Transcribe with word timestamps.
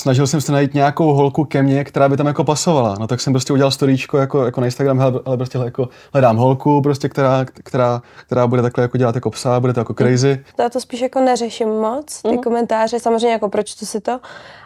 snažil 0.00 0.26
jsem 0.26 0.40
se 0.40 0.52
najít 0.52 0.74
nějakou 0.74 1.12
holku 1.12 1.44
ke 1.44 1.62
mně, 1.62 1.84
která 1.84 2.08
by 2.08 2.16
tam 2.16 2.26
jako 2.26 2.44
pasovala. 2.44 2.96
No 3.00 3.06
tak 3.06 3.20
jsem 3.20 3.32
prostě 3.32 3.52
udělal 3.52 3.70
storíčko 3.70 4.18
jako, 4.18 4.44
jako 4.44 4.60
na 4.60 4.66
Instagram, 4.66 5.00
ale 5.24 5.36
prostě 5.36 5.58
jako 5.58 5.88
hledám 6.12 6.36
holku, 6.36 6.82
prostě, 6.82 7.08
která, 7.08 7.44
která, 7.44 8.02
která 8.26 8.46
bude 8.46 8.62
takhle 8.62 8.82
jako 8.82 8.98
dělat 8.98 9.14
jako 9.14 9.30
psa, 9.30 9.60
bude 9.60 9.72
to 9.72 9.80
jako 9.80 9.94
crazy. 9.94 10.44
Já 10.58 10.68
to 10.68 10.80
spíš 10.80 11.00
jako 11.00 11.20
neřeším 11.20 11.68
moc, 11.68 12.22
ty 12.22 12.28
mm. 12.28 12.38
komentáře, 12.38 13.00
samozřejmě 13.00 13.32
jako 13.32 13.48
proč 13.48 13.74
to 13.74 13.86
si 13.86 14.00
to, 14.00 14.20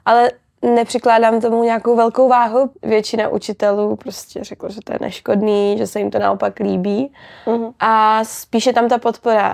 ale 0.05 0.31
nepřikládám 0.63 1.41
tomu 1.41 1.65
nějakou 1.65 1.97
velkou 1.97 2.29
váhu. 2.29 2.71
Většina 2.83 3.29
učitelů 3.29 3.97
prostě 3.97 4.45
řekla, 4.45 4.69
že 4.69 4.81
to 4.85 4.93
je 4.93 4.99
neškodný, 5.01 5.79
že 5.79 5.87
se 5.87 5.99
jim 5.99 6.11
to 6.11 6.19
naopak 6.19 6.61
líbí. 6.61 7.13
Mm. 7.47 7.67
A 7.81 8.25
spíše 8.25 8.73
tam 8.73 8.89
ta 8.89 8.99
podpora. 8.99 9.53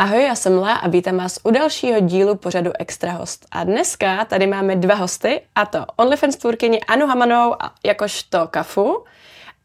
Ahoj, 0.00 0.22
já 0.22 0.34
jsem 0.34 0.58
Lea 0.58 0.74
a 0.74 0.88
vítám 0.88 1.16
vás 1.16 1.38
u 1.44 1.50
dalšího 1.50 2.00
dílu 2.00 2.34
pořadu 2.34 2.70
Extra 2.78 3.12
host. 3.12 3.46
A 3.50 3.64
dneska 3.64 4.24
tady 4.24 4.46
máme 4.46 4.76
dva 4.76 4.94
hosty, 4.94 5.40
a 5.54 5.66
to 5.66 5.86
OnlyFans 5.96 6.36
tvůrkyni 6.36 6.80
Anu 6.80 7.06
Hamanou 7.06 7.54
jakožto 7.84 8.48
Kafu 8.50 9.04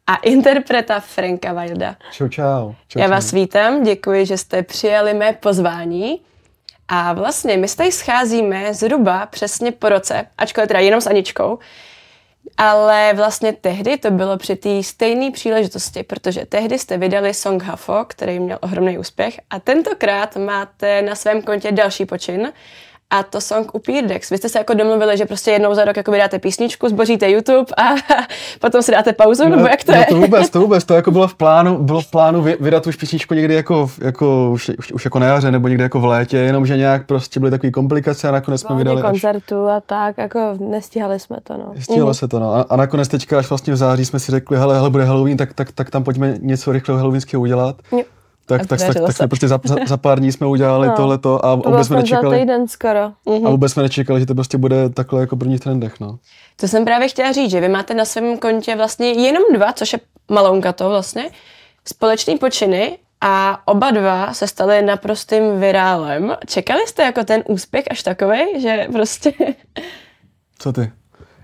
a 0.08 0.16
interpreta 0.16 1.00
Franka 1.00 1.54
Wilda. 1.54 1.96
Čau, 2.12 2.28
čau. 2.28 2.74
čau 2.88 3.00
já 3.00 3.08
vás 3.08 3.32
vítám, 3.32 3.84
děkuji, 3.84 4.26
že 4.26 4.38
jste 4.38 4.64
přijali 4.64 5.14
mé 5.14 5.34
pozvání. 5.34 6.22
A 6.88 7.14
vlastně 7.14 7.58
my 7.58 7.68
se 7.68 7.78
tady 7.78 7.92
scházíme 7.92 8.74
zhruba 8.74 9.26
přesně 9.26 9.72
po 9.72 9.90
roce, 9.90 10.28
ačkoliv 10.38 10.68
teda 10.68 10.80
jenom 10.80 11.02
s 11.02 11.08
Aničkou, 11.08 11.60
ale 12.58 13.14
vlastně 13.14 13.54
tehdy 13.54 13.98
to 13.98 14.12
bylo 14.12 14.38
při 14.38 14.56
té 14.56 14.84
stejné 14.84 15.32
příležitosti, 15.32 16.04
protože 16.04 16.46
tehdy 16.46 16.80
jste 16.80 16.98
vydali 16.98 17.34
song 17.34 17.64
Hafo, 17.64 18.06
který 18.08 18.40
měl 18.40 18.58
ohromný 18.62 18.98
úspěch. 18.98 19.40
A 19.50 19.60
tentokrát 19.60 20.36
máte 20.36 21.02
na 21.02 21.16
svém 21.16 21.42
kontě 21.42 21.72
další 21.72 22.06
počin 22.06 22.52
a 23.14 23.24
to 23.24 23.42
song 23.42 23.76
u 23.76 23.82
Dex. 24.08 24.30
Vy 24.30 24.38
jste 24.38 24.50
se 24.50 24.58
jako 24.58 24.74
domluvili, 24.74 25.18
že 25.18 25.26
prostě 25.26 25.52
jednou 25.52 25.74
za 25.74 25.86
rok 25.86 25.98
jako 25.98 26.12
vydáte 26.12 26.40
písničku, 26.40 26.90
zboříte 26.90 27.30
YouTube 27.30 27.72
a 27.78 27.84
potom 28.60 28.82
si 28.82 28.92
dáte 28.92 29.14
pauzu, 29.14 29.44
no, 29.44 29.50
nebo 29.50 29.68
jak 29.68 29.84
to 29.84 29.92
no, 29.92 29.98
je? 29.98 30.06
to 30.06 30.16
vůbec, 30.16 30.50
to 30.50 30.60
vůbec, 30.62 30.84
to 30.84 30.94
jako 30.94 31.12
bylo 31.12 31.28
v 31.28 31.36
plánu, 31.36 31.78
bylo 31.78 32.02
v 32.02 32.12
plánu 32.12 32.42
vydat 32.60 32.88
už 32.88 32.96
písničku 32.96 33.34
někdy 33.34 33.54
jako, 33.54 33.90
jako 34.02 34.50
už, 34.52 34.72
už, 34.78 34.92
už, 34.92 35.06
jako 35.06 35.20
na 35.20 35.26
jaře 35.26 35.52
nebo 35.52 35.68
někdy 35.68 35.84
jako 35.84 36.00
v 36.00 36.06
létě, 36.06 36.38
jenomže 36.38 36.78
nějak 36.78 37.06
prostě 37.06 37.40
byly 37.40 37.52
takové 37.52 37.72
komplikace 37.72 38.30
a 38.30 38.32
nakonec 38.32 38.62
jsme 38.62 38.76
vydali 38.76 39.02
koncertu 39.02 39.68
až... 39.68 39.78
a 39.78 39.82
tak, 39.82 40.18
jako 40.18 40.58
nestíhali 40.60 41.20
jsme 41.20 41.38
to, 41.44 41.54
no. 41.58 41.72
Nestíhalo 41.76 42.10
mm. 42.10 42.14
se 42.14 42.28
to, 42.28 42.40
no. 42.40 42.54
A, 42.54 42.62
a, 42.62 42.76
nakonec 42.76 43.08
teďka 43.08 43.40
až 43.40 43.50
vlastně 43.50 43.74
v 43.74 43.78
září 43.78 44.06
jsme 44.06 44.20
si 44.20 44.32
řekli, 44.32 44.58
hele, 44.58 44.76
hele, 44.76 44.90
bude 44.90 45.06
Halloween, 45.06 45.38
tak, 45.38 45.54
tak, 45.54 45.72
tak 45.72 45.90
tam 45.90 46.04
pojďme 46.04 46.36
něco 46.40 46.72
rychle 46.72 46.98
halloweenského 46.98 47.42
udělat. 47.42 47.76
Jo. 47.92 48.04
Tak, 48.46 48.68
tak, 48.68 48.80
tak, 48.80 48.94
tak 49.06 49.16
jsme 49.16 49.28
prostě 49.28 49.48
za, 49.48 49.60
za, 49.64 49.76
za 49.88 49.98
pár 49.98 50.20
dní 50.20 50.32
jsme 50.32 50.48
udělali 50.48 50.88
no, 50.88 50.96
tohleto 50.96 51.46
a 51.46 51.58
to 51.62 51.70
vůbec 51.70 51.88
jsme 51.88 51.96
nečekali. 51.98 52.40
týden 52.40 52.68
skoro. 52.68 53.12
Uh-huh. 53.26 53.48
A 53.48 53.50
vůbec 53.50 53.72
jsme 53.72 53.84
nečekali, 53.84 54.20
že 54.20 54.26
to 54.26 54.36
prostě 54.36 54.58
bude 54.58 54.90
takhle 54.90 55.22
jako 55.22 55.36
první 55.36 55.60
trendech, 55.60 56.00
no. 56.00 56.20
To 56.56 56.68
jsem 56.68 56.86
právě 56.86 57.08
chtěla 57.08 57.32
říct, 57.32 57.52
že 57.52 57.60
vy 57.60 57.70
máte 57.70 57.94
na 57.94 58.06
svém 58.06 58.38
kontě 58.38 58.76
vlastně 58.76 59.12
jenom 59.12 59.44
dva, 59.54 59.74
což 59.74 59.94
je 59.94 60.00
malounka 60.32 60.74
to 60.74 60.90
vlastně, 60.90 61.30
společný 61.86 62.38
počiny 62.38 62.98
a 63.22 63.62
oba 63.66 63.92
dva 63.92 64.34
se 64.34 64.48
staly 64.48 64.82
naprostým 64.82 65.60
virálem. 65.60 66.36
Čekali 66.46 66.88
jste 66.88 67.04
jako 67.04 67.24
ten 67.24 67.44
úspěch 67.48 67.86
až 67.92 68.04
takový, 68.04 68.62
že 68.62 68.88
prostě... 68.92 69.34
Co 70.60 70.74
ty? 70.74 70.92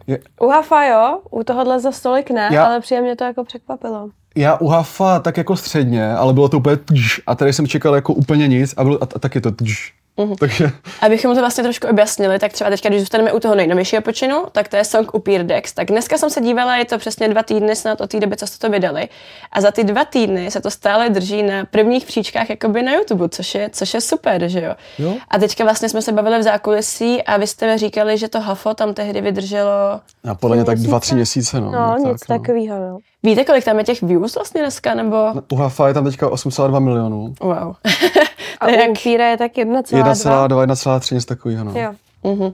Je... 0.07 0.19
U 0.41 0.47
Hafa 0.47 0.85
jo, 0.85 1.21
u 1.31 1.43
tohohle 1.43 1.79
za 1.79 1.91
stolik 1.91 2.31
ne, 2.31 2.49
Já... 2.51 2.65
ale 2.65 2.79
příjemně 2.79 3.15
to 3.15 3.23
jako 3.23 3.43
překvapilo 3.43 4.09
já 4.39 4.57
u 4.57 4.67
Hafa 4.67 5.19
tak 5.19 5.37
jako 5.37 5.55
středně, 5.55 6.13
ale 6.13 6.33
bylo 6.33 6.49
to 6.49 6.57
úplně 6.57 6.77
tž, 6.77 7.21
a 7.27 7.35
tady 7.35 7.53
jsem 7.53 7.67
čekal 7.67 7.95
jako 7.95 8.13
úplně 8.13 8.47
nic 8.47 8.73
a, 8.77 8.83
bylo, 8.83 9.03
a, 9.03 9.07
a 9.15 9.19
taky 9.19 9.41
to 9.41 9.51
tž. 9.51 9.93
Mm-hmm. 10.19 10.35
Takže... 10.39 10.71
Abychom 11.01 11.35
to 11.35 11.41
vlastně 11.41 11.63
trošku 11.63 11.87
objasnili, 11.87 12.39
tak 12.39 12.53
třeba 12.53 12.69
teďka, 12.69 12.89
když 12.89 13.01
zůstaneme 13.01 13.31
u 13.31 13.39
toho 13.39 13.55
nejnovějšího 13.55 14.01
počinu, 14.01 14.43
tak 14.51 14.67
to 14.67 14.75
je 14.75 14.85
song 14.85 15.13
u 15.13 15.23
Dex. 15.43 15.73
Tak 15.73 15.87
dneska 15.87 16.17
jsem 16.17 16.29
se 16.29 16.41
dívala, 16.41 16.75
je 16.75 16.85
to 16.85 16.97
přesně 16.97 17.27
dva 17.27 17.43
týdny 17.43 17.75
snad 17.75 18.01
od 18.01 18.09
té 18.09 18.19
doby, 18.19 18.37
co 18.37 18.47
jste 18.47 18.67
to 18.67 18.71
vydali. 18.71 19.09
A 19.51 19.61
za 19.61 19.71
ty 19.71 19.83
dva 19.83 20.05
týdny 20.05 20.51
se 20.51 20.61
to 20.61 20.71
stále 20.71 21.09
drží 21.09 21.43
na 21.43 21.65
prvních 21.65 22.05
příčkách 22.05 22.49
jakoby 22.49 22.81
na 22.81 22.93
YouTube, 22.93 23.29
což 23.29 23.55
je, 23.55 23.69
což 23.73 23.93
je 23.93 24.01
super, 24.01 24.47
že 24.47 24.61
jo? 24.61 24.75
jo? 24.97 25.15
A 25.29 25.39
teďka 25.39 25.63
vlastně 25.63 25.89
jsme 25.89 26.01
se 26.01 26.11
bavili 26.11 26.39
v 26.39 26.43
zákulisí 26.43 27.23
a 27.23 27.37
vy 27.37 27.47
jste 27.47 27.67
mi 27.67 27.77
říkali, 27.77 28.17
že 28.17 28.27
to 28.27 28.39
Hafo 28.39 28.73
tam 28.73 28.93
tehdy 28.93 29.21
vydrželo... 29.21 29.99
A 30.29 30.35
podle 30.35 30.55
mě 30.55 30.65
tak 30.65 30.79
dva, 30.79 30.99
tři 30.99 31.15
měsíce, 31.15 31.61
no. 31.61 31.71
No, 31.71 31.95
nic 31.97 32.19
tak, 32.19 32.29
no. 32.29 32.37
takového, 32.37 32.79
no. 32.79 32.97
Víte, 33.23 33.45
kolik 33.45 33.65
tam 33.65 33.77
je 33.77 33.83
těch 33.83 34.01
views 34.01 34.35
vlastně 34.35 34.61
dneska, 34.61 34.93
nebo? 34.93 35.17
U 35.51 35.55
Hafa 35.55 35.87
je 35.87 35.93
tam 35.93 36.03
teďka 36.03 36.27
8,2 36.27 36.79
milionů. 36.79 37.33
Wow. 37.41 37.75
A 38.59 38.67
u 38.67 38.69
jak... 38.69 38.97
Fíra 38.97 39.27
je 39.29 39.37
tak 39.37 39.51
1,2. 39.51 40.03
1,2, 40.03 40.47
1,3, 40.47 41.13
něco 41.13 41.27
takového, 41.27 41.63
no. 41.63 41.79
Jo. 41.79 41.93
Uh-huh. 42.23 42.53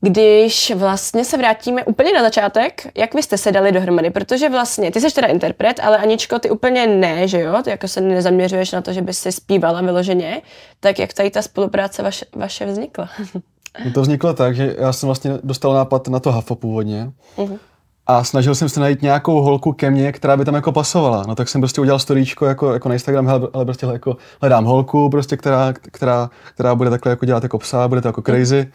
Když 0.00 0.72
vlastně 0.76 1.24
se 1.24 1.36
vrátíme 1.36 1.84
úplně 1.84 2.12
na 2.12 2.22
začátek, 2.22 2.86
jak 2.94 3.14
vy 3.14 3.22
jste 3.22 3.38
se 3.38 3.52
dali 3.52 3.72
dohromady? 3.72 4.10
Protože 4.10 4.48
vlastně, 4.48 4.90
ty 4.90 5.00
jsi 5.00 5.14
teda 5.14 5.28
interpret, 5.28 5.80
ale 5.82 5.98
Aničko, 5.98 6.38
ty 6.38 6.50
úplně 6.50 6.86
ne, 6.86 7.28
že 7.28 7.40
jo? 7.40 7.56
Ty 7.64 7.70
jako 7.70 7.88
se 7.88 8.00
nezaměřuješ 8.00 8.72
na 8.72 8.82
to, 8.82 8.92
že 8.92 9.02
bys 9.02 9.18
si 9.18 9.32
zpívala 9.32 9.80
vyloženě. 9.80 10.42
Tak 10.80 10.98
jak 10.98 11.12
tady 11.12 11.30
ta 11.30 11.42
spolupráce 11.42 12.02
vaše, 12.02 12.24
vaše 12.36 12.66
vznikla? 12.66 13.08
No 13.84 13.90
to 13.94 14.02
vzniklo 14.02 14.34
tak, 14.34 14.56
že 14.56 14.76
já 14.78 14.92
jsem 14.92 15.06
vlastně 15.06 15.32
dostal 15.42 15.74
nápad 15.74 16.08
na 16.08 16.20
to 16.20 16.32
Hafo 16.32 16.54
původně. 16.54 17.10
Uh-huh 17.36 17.58
a 18.10 18.24
snažil 18.24 18.54
jsem 18.54 18.68
se 18.68 18.80
najít 18.80 19.02
nějakou 19.02 19.40
holku 19.40 19.72
ke 19.72 19.90
mně, 19.90 20.12
která 20.12 20.36
by 20.36 20.44
tam 20.44 20.54
jako 20.54 20.72
pasovala. 20.72 21.24
No 21.28 21.34
tak 21.34 21.48
jsem 21.48 21.60
prostě 21.60 21.80
udělal 21.80 21.98
storíčko 21.98 22.46
jako, 22.46 22.72
jako 22.72 22.88
na 22.88 22.94
Instagram, 22.94 23.28
ale 23.52 23.64
prostě 23.64 23.86
jako 23.86 24.16
hledám 24.40 24.64
holku, 24.64 25.10
prostě, 25.10 25.36
která, 25.36 25.72
která, 25.72 26.30
která 26.54 26.74
bude 26.74 26.90
takhle 26.90 27.10
jako 27.10 27.26
dělat 27.26 27.42
jako 27.42 27.58
psa, 27.58 27.88
bude 27.88 28.00
to 28.00 28.08
jako 28.08 28.22
crazy. 28.22 28.72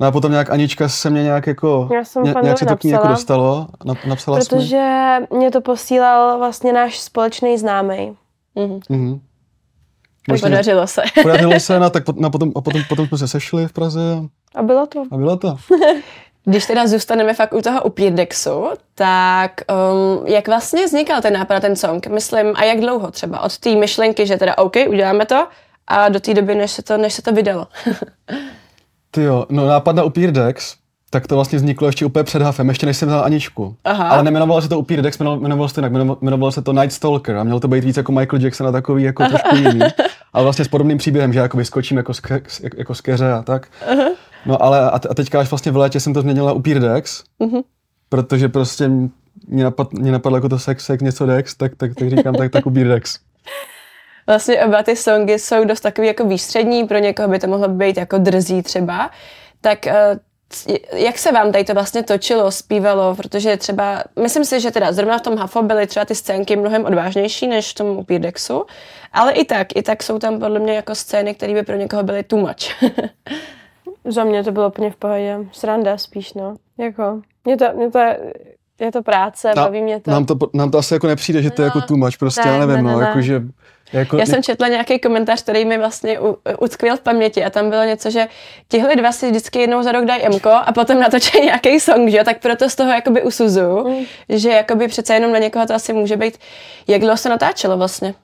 No 0.00 0.06
a 0.06 0.10
potom 0.10 0.30
nějak 0.30 0.50
Anička 0.50 0.88
se 0.88 1.10
mě 1.10 1.22
nějak 1.22 1.46
jako, 1.46 1.88
Já 1.94 2.04
jsem 2.04 2.22
ně, 2.22 2.34
nějak 2.42 2.58
se 2.58 2.66
to 2.66 2.76
k 2.76 2.84
ní 2.84 2.90
jako 2.90 3.08
dostalo, 3.08 3.66
na, 3.84 3.94
napsala 4.08 4.38
Protože 4.38 4.66
jsme. 4.76 5.38
mě 5.38 5.50
to 5.50 5.60
posílal 5.60 6.38
vlastně 6.38 6.72
náš 6.72 7.00
společný 7.00 7.58
známý. 7.58 8.16
Mhm. 8.54 8.80
Mhm. 8.88 9.20
Možná, 10.28 10.48
podařilo 10.48 10.86
se. 10.86 11.02
Podařilo 11.22 11.60
se, 11.60 11.80
no, 11.80 11.90
tak 11.90 12.04
pot, 12.04 12.20
no, 12.20 12.30
potom, 12.30 12.52
a 12.56 12.60
potom, 12.60 12.82
potom 12.88 13.06
jsme 13.06 13.18
se 13.18 13.28
sešli 13.28 13.68
v 13.68 13.72
Praze. 13.72 14.00
A 14.54 14.62
bylo 14.62 14.86
to. 14.86 15.02
A 15.10 15.16
bylo 15.16 15.36
to. 15.36 15.56
Když 16.44 16.66
teda 16.66 16.86
zůstaneme 16.86 17.34
fakt 17.34 17.54
u 17.54 17.62
toho 17.62 17.82
Upirdexu, 17.82 18.64
tak 18.94 19.52
um, 19.92 20.26
jak 20.26 20.48
vlastně 20.48 20.86
vznikal 20.86 21.22
ten 21.22 21.32
nápad 21.32 21.60
ten 21.60 21.76
song? 21.76 22.06
Myslím, 22.06 22.52
a 22.54 22.64
jak 22.64 22.80
dlouho 22.80 23.10
třeba? 23.10 23.40
Od 23.40 23.58
té 23.58 23.76
myšlenky, 23.76 24.26
že 24.26 24.36
teda 24.36 24.58
OK, 24.58 24.76
uděláme 24.88 25.26
to, 25.26 25.46
a 25.86 26.08
do 26.08 26.20
té 26.20 26.34
doby, 26.34 26.54
než 26.54 26.70
se 26.70 26.82
to, 26.82 26.96
než 26.96 27.14
se 27.14 27.22
to 27.22 27.32
vydalo. 27.32 27.66
Ty 29.10 29.22
jo, 29.22 29.46
no 29.48 29.66
nápad 29.66 29.96
na 29.96 30.02
Upírdex, 30.02 30.76
tak 31.10 31.26
to 31.26 31.34
vlastně 31.34 31.58
vzniklo 31.58 31.88
ještě 31.88 32.06
úplně 32.06 32.24
před 32.24 32.42
Hafem, 32.42 32.68
ještě 32.68 32.86
než 32.86 32.96
jsem 32.96 33.08
vzal 33.08 33.24
Aničku. 33.24 33.76
Aha. 33.84 34.08
Ale 34.08 34.22
nemenovalo 34.22 34.62
se 34.62 34.68
to 34.68 34.78
Upírdex, 34.78 35.18
jmenovalo 35.18 35.68
se 35.68 35.74
to 35.74 35.80
jinak, 35.80 36.18
jmenovalo 36.22 36.52
se 36.52 36.62
to 36.62 36.72
Night 36.72 36.92
Stalker 36.92 37.36
a 37.36 37.44
mělo 37.44 37.60
to 37.60 37.68
být 37.68 37.84
víc 37.84 37.96
jako 37.96 38.12
Michael 38.12 38.42
Jackson 38.42 38.66
a 38.66 38.72
takový 38.72 39.02
jako 39.02 39.24
trošku 39.26 39.56
jiný. 39.56 39.80
Ale 40.32 40.44
vlastně 40.44 40.64
s 40.64 40.68
podobným 40.68 40.98
příběhem, 40.98 41.32
že 41.32 41.38
jako 41.38 41.56
vyskočím 41.56 41.96
jako 41.96 42.14
z, 42.14 42.22
jako 42.76 42.94
z 42.94 43.00
keře 43.00 43.32
a 43.32 43.42
tak. 43.42 43.68
Aha. 43.92 44.04
No 44.46 44.62
ale 44.62 44.90
a, 44.90 44.98
teďka 44.98 45.40
až 45.40 45.50
vlastně 45.50 45.72
v 45.72 45.76
létě 45.76 46.00
jsem 46.00 46.14
to 46.14 46.20
změnila 46.20 46.52
u 46.52 46.60
Peer 46.60 46.80
Dex, 46.80 47.24
mm-hmm. 47.40 47.62
protože 48.08 48.48
prostě 48.48 48.90
mě, 49.48 49.64
napad, 49.64 49.92
mě 49.92 50.12
napadlo 50.12 50.36
jako 50.36 50.48
to 50.48 50.58
sex, 50.58 50.84
sex, 50.84 51.02
něco 51.02 51.26
Dex, 51.26 51.54
tak, 51.54 51.76
tak, 51.76 51.94
tak 51.94 52.10
říkám, 52.10 52.34
tak, 52.34 52.52
tak 52.52 52.66
u 52.66 52.70
Peer 52.70 52.88
Dex. 52.88 53.18
Vlastně 54.26 54.64
oba 54.64 54.82
ty 54.82 54.96
songy 54.96 55.38
jsou 55.38 55.64
dost 55.64 55.80
takový 55.80 56.06
jako 56.06 56.24
výstřední, 56.24 56.84
pro 56.84 56.98
někoho 56.98 57.28
by 57.28 57.38
to 57.38 57.46
mohlo 57.46 57.68
být 57.68 57.96
jako 57.96 58.18
drzí 58.18 58.62
třeba. 58.62 59.10
Tak 59.60 59.86
eh, 59.86 60.18
jak 60.92 61.18
se 61.18 61.32
vám 61.32 61.52
tady 61.52 61.64
to 61.64 61.74
vlastně 61.74 62.02
točilo, 62.02 62.50
zpívalo, 62.50 63.14
protože 63.14 63.56
třeba, 63.56 64.04
myslím 64.22 64.44
si, 64.44 64.60
že 64.60 64.70
teda 64.70 64.92
zrovna 64.92 65.18
v 65.18 65.22
tom 65.22 65.36
Hafo 65.36 65.62
byly 65.62 65.86
třeba 65.86 66.04
ty 66.04 66.14
scénky 66.14 66.56
mnohem 66.56 66.84
odvážnější 66.84 67.48
než 67.48 67.70
v 67.70 67.74
tom 67.74 67.86
u 67.86 68.04
Pirdexu, 68.04 68.66
ale 69.12 69.32
i 69.32 69.44
tak, 69.44 69.76
i 69.76 69.82
tak 69.82 70.02
jsou 70.02 70.18
tam 70.18 70.40
podle 70.40 70.58
mě 70.58 70.74
jako 70.74 70.94
scény, 70.94 71.34
které 71.34 71.54
by 71.54 71.62
pro 71.62 71.76
někoho 71.76 72.02
byly 72.02 72.22
too 72.22 72.38
much. 72.38 72.82
Za 74.04 74.24
mě 74.24 74.44
to 74.44 74.52
bylo 74.52 74.68
úplně 74.68 74.90
v 74.90 74.96
pohodě. 74.96 75.38
Sranda 75.52 75.98
spíš, 75.98 76.34
no. 76.34 76.56
Jako, 76.78 77.20
mě 77.44 77.56
to, 77.56 77.64
mě 77.74 77.90
to 77.90 77.98
je, 77.98 78.18
je 78.80 78.92
to 78.92 79.02
práce, 79.02 79.52
Na, 79.56 79.64
baví 79.64 79.82
mě 79.82 80.00
to. 80.00 80.10
Nám 80.10 80.26
to, 80.26 80.38
nám 80.54 80.70
to 80.70 80.78
asi 80.78 80.94
jako 80.94 81.06
nepřijde, 81.06 81.42
že 81.42 81.50
to 81.50 81.62
je 81.62 81.64
jako 81.64 81.80
too 81.80 81.96
much, 81.96 82.18
prostě, 82.18 82.42
ne, 82.44 82.50
já 82.50 82.66
nevím, 82.66 82.76
ne, 82.76 82.82
no, 82.82 82.88
ne, 82.88 82.94
no, 82.94 83.00
jako, 83.00 83.20
že 83.20 83.42
jako, 83.92 84.16
Já 84.16 84.26
jsem 84.26 84.42
četla 84.42 84.68
nějaký 84.68 84.98
komentář, 84.98 85.42
který 85.42 85.64
mi 85.64 85.78
vlastně 85.78 86.18
utkvěl 86.58 86.96
v 86.96 87.00
paměti 87.00 87.44
a 87.44 87.50
tam 87.50 87.70
bylo 87.70 87.84
něco, 87.84 88.10
že 88.10 88.28
tihle 88.68 88.96
dva 88.96 89.12
si 89.12 89.30
vždycky 89.30 89.60
jednou 89.60 89.82
za 89.82 89.92
rok 89.92 90.04
dají 90.04 90.28
Mko 90.28 90.50
a 90.50 90.72
potom 90.72 91.00
natočí 91.00 91.40
nějaký 91.44 91.80
song, 91.80 92.08
že 92.08 92.24
tak 92.24 92.38
proto 92.38 92.68
z 92.68 92.74
toho 92.74 92.92
jakoby 92.92 93.22
usuzu, 93.22 93.88
mm. 93.88 94.04
že 94.28 94.50
jakoby 94.50 94.88
přece 94.88 95.14
jenom 95.14 95.32
na 95.32 95.38
někoho 95.38 95.66
to 95.66 95.74
asi 95.74 95.92
může 95.92 96.16
být. 96.16 96.38
Jak 96.86 97.00
dlouho 97.00 97.16
se 97.16 97.28
natáčelo 97.28 97.76
vlastně? 97.76 98.14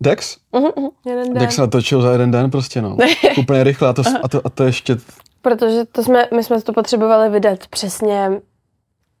Dex? 0.00 0.36
Uh-huh, 0.52 0.72
uh-huh. 0.72 0.90
Jeden 1.06 1.32
den. 1.32 1.38
Dex 1.38 1.56
natočil 1.56 2.02
za 2.02 2.12
jeden 2.12 2.30
den 2.30 2.50
prostě, 2.50 2.82
no. 2.82 2.96
Úplně 3.38 3.64
rychle 3.64 3.88
a 3.88 3.92
to, 3.92 4.02
a 4.22 4.28
to, 4.28 4.40
a 4.44 4.50
to 4.50 4.64
ještě... 4.64 4.96
Protože 5.42 5.84
to 5.92 6.02
jsme, 6.02 6.28
my 6.36 6.44
jsme 6.44 6.62
to 6.62 6.72
potřebovali 6.72 7.28
vydat 7.30 7.66
přesně 7.66 8.40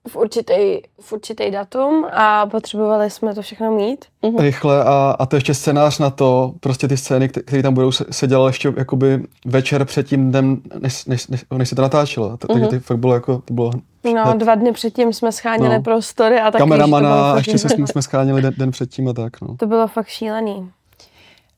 v 0.08 0.16
určitý, 0.16 0.80
v 1.00 1.12
určitý 1.12 1.50
datum 1.50 2.06
a 2.12 2.46
potřebovali 2.46 3.10
jsme 3.10 3.34
to 3.34 3.42
všechno 3.42 3.70
mít. 3.70 4.04
Mm-hmm. 4.22 4.40
Rychle 4.40 4.84
a, 4.84 5.16
a 5.18 5.26
to 5.26 5.36
ještě 5.36 5.54
scénář 5.54 5.98
na 5.98 6.10
to, 6.10 6.52
prostě 6.60 6.88
ty 6.88 6.96
scény, 6.96 7.28
které 7.28 7.62
tam 7.62 7.74
budou, 7.74 7.92
se, 7.92 8.04
se 8.10 8.26
dělalo 8.26 8.46
ještě 8.46 8.72
jakoby 8.76 9.22
večer 9.44 9.84
před 9.84 10.06
tím 10.06 10.30
dnem, 10.30 10.62
než, 10.78 11.04
než, 11.04 11.26
než, 11.26 11.44
než 11.56 11.68
se 11.68 11.74
to 11.74 11.82
natáčelo. 11.82 12.36
Takže 12.36 12.66
to 12.66 12.80
fakt 12.80 12.98
bylo 12.98 13.14
jako, 13.14 13.42
to 13.44 13.54
bylo 13.54 13.70
No, 14.14 14.34
dva 14.34 14.54
dny 14.54 14.72
předtím 14.72 15.12
jsme 15.12 15.32
scháněli 15.32 15.74
no. 15.74 15.82
prostory 15.82 16.40
a 16.40 16.50
tak. 16.50 16.58
Kameramana 16.58 17.32
a 17.32 17.36
ještě 17.36 17.58
jsme, 17.58 17.86
jsme 17.86 18.02
scháněli 18.02 18.42
den, 18.42 18.54
den 18.58 18.70
předtím 18.70 19.08
a 19.08 19.12
tak, 19.12 19.40
no. 19.40 19.56
To 19.56 19.66
bylo 19.66 19.88
fakt 19.88 20.06
šílený. 20.06 20.70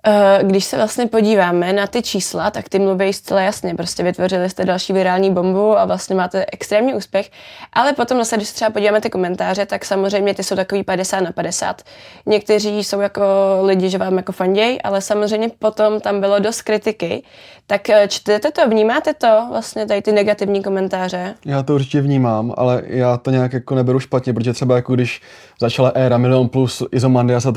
Eh, 0.07 0.39
když 0.43 0.65
se 0.65 0.77
vlastně 0.77 1.07
podíváme 1.07 1.73
na 1.73 1.87
ty 1.87 2.03
čísla, 2.03 2.51
tak 2.51 2.69
ty 2.69 2.79
mluví 2.79 3.13
zcela 3.13 3.41
jasně. 3.41 3.75
Prostě 3.75 4.03
vytvořili 4.03 4.51
jste 4.51 4.65
další 4.65 4.93
virální 4.93 5.31
bombu 5.31 5.79
a 5.79 5.85
vlastně 5.85 6.17
máte 6.17 6.47
extrémní 6.53 6.95
úspěch. 6.95 7.31
Ale 7.73 7.93
potom 7.93 8.19
zase, 8.19 8.37
když 8.37 8.49
se 8.49 8.55
třeba 8.55 8.71
podíváme 8.71 9.01
ty 9.01 9.11
komentáře, 9.11 9.67
tak 9.67 9.85
samozřejmě 9.85 10.35
ty 10.35 10.43
jsou 10.43 10.57
takový 10.57 10.83
50 10.83 11.21
na 11.21 11.33
50. 11.33 11.83
Někteří 12.27 12.85
jsou 12.85 13.01
jako 13.01 13.23
lidi, 13.63 13.91
že 13.91 13.99
vám 13.99 14.17
jako 14.17 14.33
fanděj, 14.33 14.79
ale 14.85 15.01
samozřejmě 15.01 15.49
potom 15.59 16.01
tam 16.01 16.21
bylo 16.21 16.39
dost 16.39 16.63
kritiky. 16.63 17.23
Tak 17.67 17.91
eh, 17.91 18.09
čtete 18.09 18.51
to, 18.51 18.69
vnímáte 18.69 19.15
to, 19.15 19.47
vlastně 19.51 19.87
tady 19.87 20.03
ty 20.03 20.13
negativní 20.13 20.63
komentáře? 20.63 21.35
Já 21.45 21.63
to 21.63 21.75
určitě 21.75 22.01
vnímám, 22.01 22.55
ale 22.57 22.83
já 22.87 23.17
to 23.17 23.31
nějak 23.31 23.53
jako 23.53 23.75
neberu 23.75 24.01
špatně, 24.01 24.33
protože 24.33 24.53
třeba 24.53 24.77
jako 24.77 24.95
když 24.95 25.23
začala 25.61 25.89
éra 25.89 26.19
Milion 26.19 26.49
plus 26.49 26.83
Izomandias 26.93 27.47
a 27.47 27.53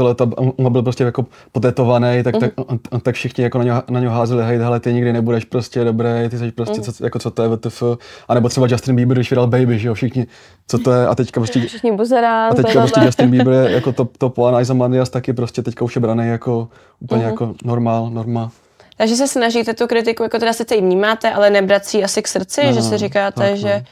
byl 0.69 0.83
prostě 0.83 1.03
jako 1.03 1.25
potetovaný, 1.51 2.23
tak, 2.23 2.32
mm-hmm. 2.33 2.39
tak, 2.39 2.81
on, 2.91 2.99
tak 2.99 3.15
všichni 3.15 3.43
jako 3.43 3.57
na 3.57 3.63
něho, 3.63 3.83
na 3.89 3.99
něho 3.99 4.13
házeli, 4.13 4.43
hej, 4.43 4.57
hele, 4.57 4.79
ty 4.79 4.93
nikdy 4.93 5.13
nebudeš 5.13 5.45
prostě 5.45 5.83
dobrý, 5.83 6.09
ty 6.29 6.37
jsi 6.37 6.51
prostě, 6.51 6.79
mm-hmm. 6.79 6.93
co, 6.93 7.03
jako 7.03 7.19
co 7.19 7.31
to 7.31 7.43
je 7.43 7.49
VTF, 7.49 7.83
a 8.27 8.33
nebo 8.33 8.49
třeba 8.49 8.67
Justin 8.69 8.95
Bieber, 8.95 9.17
když 9.17 9.29
vydal 9.29 9.47
Baby, 9.47 9.79
že 9.79 9.87
jo, 9.87 9.93
všichni, 9.93 10.27
co 10.67 10.77
to 10.77 10.91
je, 10.91 11.07
a 11.07 11.15
teďka 11.15 11.39
prostě, 11.39 11.59
všichni 11.67 11.91
buzerán, 11.91 12.51
a 12.51 12.55
teďka 12.55 12.79
prostě 12.79 13.01
Justin 13.03 13.29
Bieber 13.29 13.53
je 13.53 13.71
jako 13.75 13.91
top, 13.91 14.17
top 14.17 14.37
one, 14.37 14.57
a 14.57 14.61
Izomandias 14.61 15.09
taky 15.09 15.33
prostě 15.33 15.61
teďka 15.61 15.85
už 15.85 15.95
je 15.95 16.01
braný 16.01 16.27
jako 16.27 16.67
úplně 16.99 17.21
mm-hmm. 17.21 17.25
jako 17.25 17.55
normál, 17.63 18.09
norma. 18.09 18.51
Takže 18.97 19.15
se 19.15 19.27
snažíte 19.27 19.73
tu 19.73 19.87
kritiku, 19.87 20.23
jako 20.23 20.39
teda 20.39 20.53
sice 20.53 20.75
ji 20.75 20.81
vnímáte, 20.81 21.31
ale 21.31 21.49
nebrat 21.49 21.85
si 21.85 22.03
asi 22.03 22.21
k 22.21 22.27
srdci, 22.27 22.61
no, 22.65 22.73
že 22.73 22.81
si 22.81 22.97
říkáte, 22.97 23.41
tak, 23.41 23.57
že... 23.57 23.73
No 23.73 23.85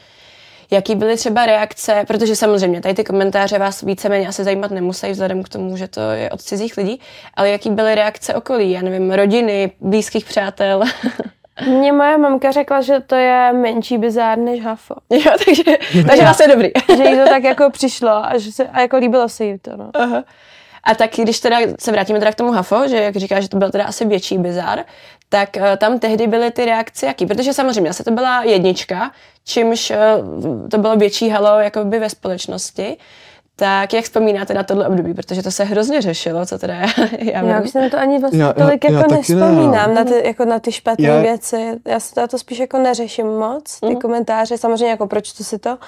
Jaký 0.72 0.94
byly 0.94 1.16
třeba 1.16 1.46
reakce, 1.46 2.04
protože 2.06 2.36
samozřejmě 2.36 2.80
tady 2.80 2.94
ty 2.94 3.04
komentáře 3.04 3.58
vás 3.58 3.82
víceméně 3.82 4.28
asi 4.28 4.44
zajímat 4.44 4.70
nemusí, 4.70 5.10
vzhledem 5.10 5.42
k 5.42 5.48
tomu, 5.48 5.76
že 5.76 5.88
to 5.88 6.00
je 6.00 6.30
od 6.30 6.42
cizích 6.42 6.76
lidí, 6.76 7.00
ale 7.34 7.50
jaký 7.50 7.70
byly 7.70 7.94
reakce 7.94 8.34
okolí, 8.34 8.70
já 8.70 8.82
nevím, 8.82 9.12
rodiny, 9.12 9.72
blízkých 9.80 10.24
přátel? 10.24 10.82
Mně 11.66 11.92
moje 11.92 12.18
mamka 12.18 12.50
řekla, 12.50 12.80
že 12.80 13.00
to 13.00 13.14
je 13.14 13.52
menší 13.52 13.98
bizár 13.98 14.38
než 14.38 14.62
hafo. 14.62 14.94
Jo, 15.10 15.32
takže, 15.44 15.62
takže 16.08 16.22
vlastně 16.22 16.48
dobrý. 16.48 16.70
že 16.96 17.04
jí 17.04 17.16
to 17.16 17.24
tak 17.24 17.44
jako 17.44 17.70
přišlo 17.70 18.10
a, 18.10 18.38
že 18.38 18.52
se, 18.52 18.68
a 18.68 18.80
jako 18.80 18.96
líbilo 18.96 19.28
se 19.28 19.44
jí 19.44 19.58
to. 19.58 19.76
No. 19.76 19.90
Aha. 19.94 20.24
A 20.84 20.94
tak 20.94 21.10
když 21.16 21.40
teda 21.40 21.58
se 21.80 21.92
vrátíme 21.92 22.18
teda 22.18 22.32
k 22.32 22.34
tomu 22.34 22.52
Hafo, 22.52 22.88
že 22.88 22.96
jak 22.96 23.16
říká, 23.16 23.40
že 23.40 23.48
to 23.48 23.56
byl 23.56 23.70
teda 23.70 23.84
asi 23.84 24.04
větší 24.04 24.38
bizar, 24.38 24.84
tak 25.32 25.48
uh, 25.56 25.62
tam 25.76 25.98
tehdy 25.98 26.26
byly 26.26 26.50
ty 26.50 26.64
reakce 26.64 27.06
jaký? 27.06 27.26
Protože 27.26 27.52
samozřejmě 27.52 27.90
asi 27.90 28.04
to 28.04 28.10
byla 28.10 28.42
jednička, 28.42 29.10
čímž 29.44 29.90
uh, 29.90 30.68
to 30.68 30.78
bylo 30.78 30.96
větší 30.96 31.28
halo 31.28 31.60
jakoby 31.60 31.98
ve 31.98 32.10
společnosti. 32.10 32.96
Tak 33.56 33.92
jak 33.92 34.04
vzpomínáte 34.04 34.54
na 34.54 34.62
tohle 34.62 34.88
období? 34.88 35.14
Protože 35.14 35.42
to 35.42 35.50
se 35.50 35.64
hrozně 35.64 36.02
řešilo, 36.02 36.46
co 36.46 36.58
teda 36.58 36.74
já, 36.74 36.88
já, 37.18 37.44
já 37.44 37.60
už 37.60 37.70
se 37.70 37.80
na 37.80 37.88
to 37.88 37.98
ani 37.98 38.18
vlastně 38.18 38.42
já, 38.42 38.52
tolik 38.52 38.84
já, 38.84 38.90
jako 38.90 39.12
já 39.12 39.16
nespomínám, 39.16 39.88
ne, 39.88 39.94
na 39.94 40.04
ty, 40.04 40.26
jako 40.26 40.44
na 40.44 40.58
ty 40.58 40.72
špatné 40.72 41.08
já... 41.08 41.20
věci. 41.20 41.80
Já 41.86 42.00
se 42.00 42.14
to, 42.14 42.28
to 42.28 42.38
spíš 42.38 42.58
jako 42.58 42.78
neřeším 42.78 43.26
moc, 43.26 43.80
ty 43.80 43.86
mm. 43.86 43.96
komentáře, 43.96 44.58
samozřejmě 44.58 44.90
jako 44.90 45.06
proč 45.06 45.32
to 45.32 45.44
si 45.44 45.58
to, 45.58 45.78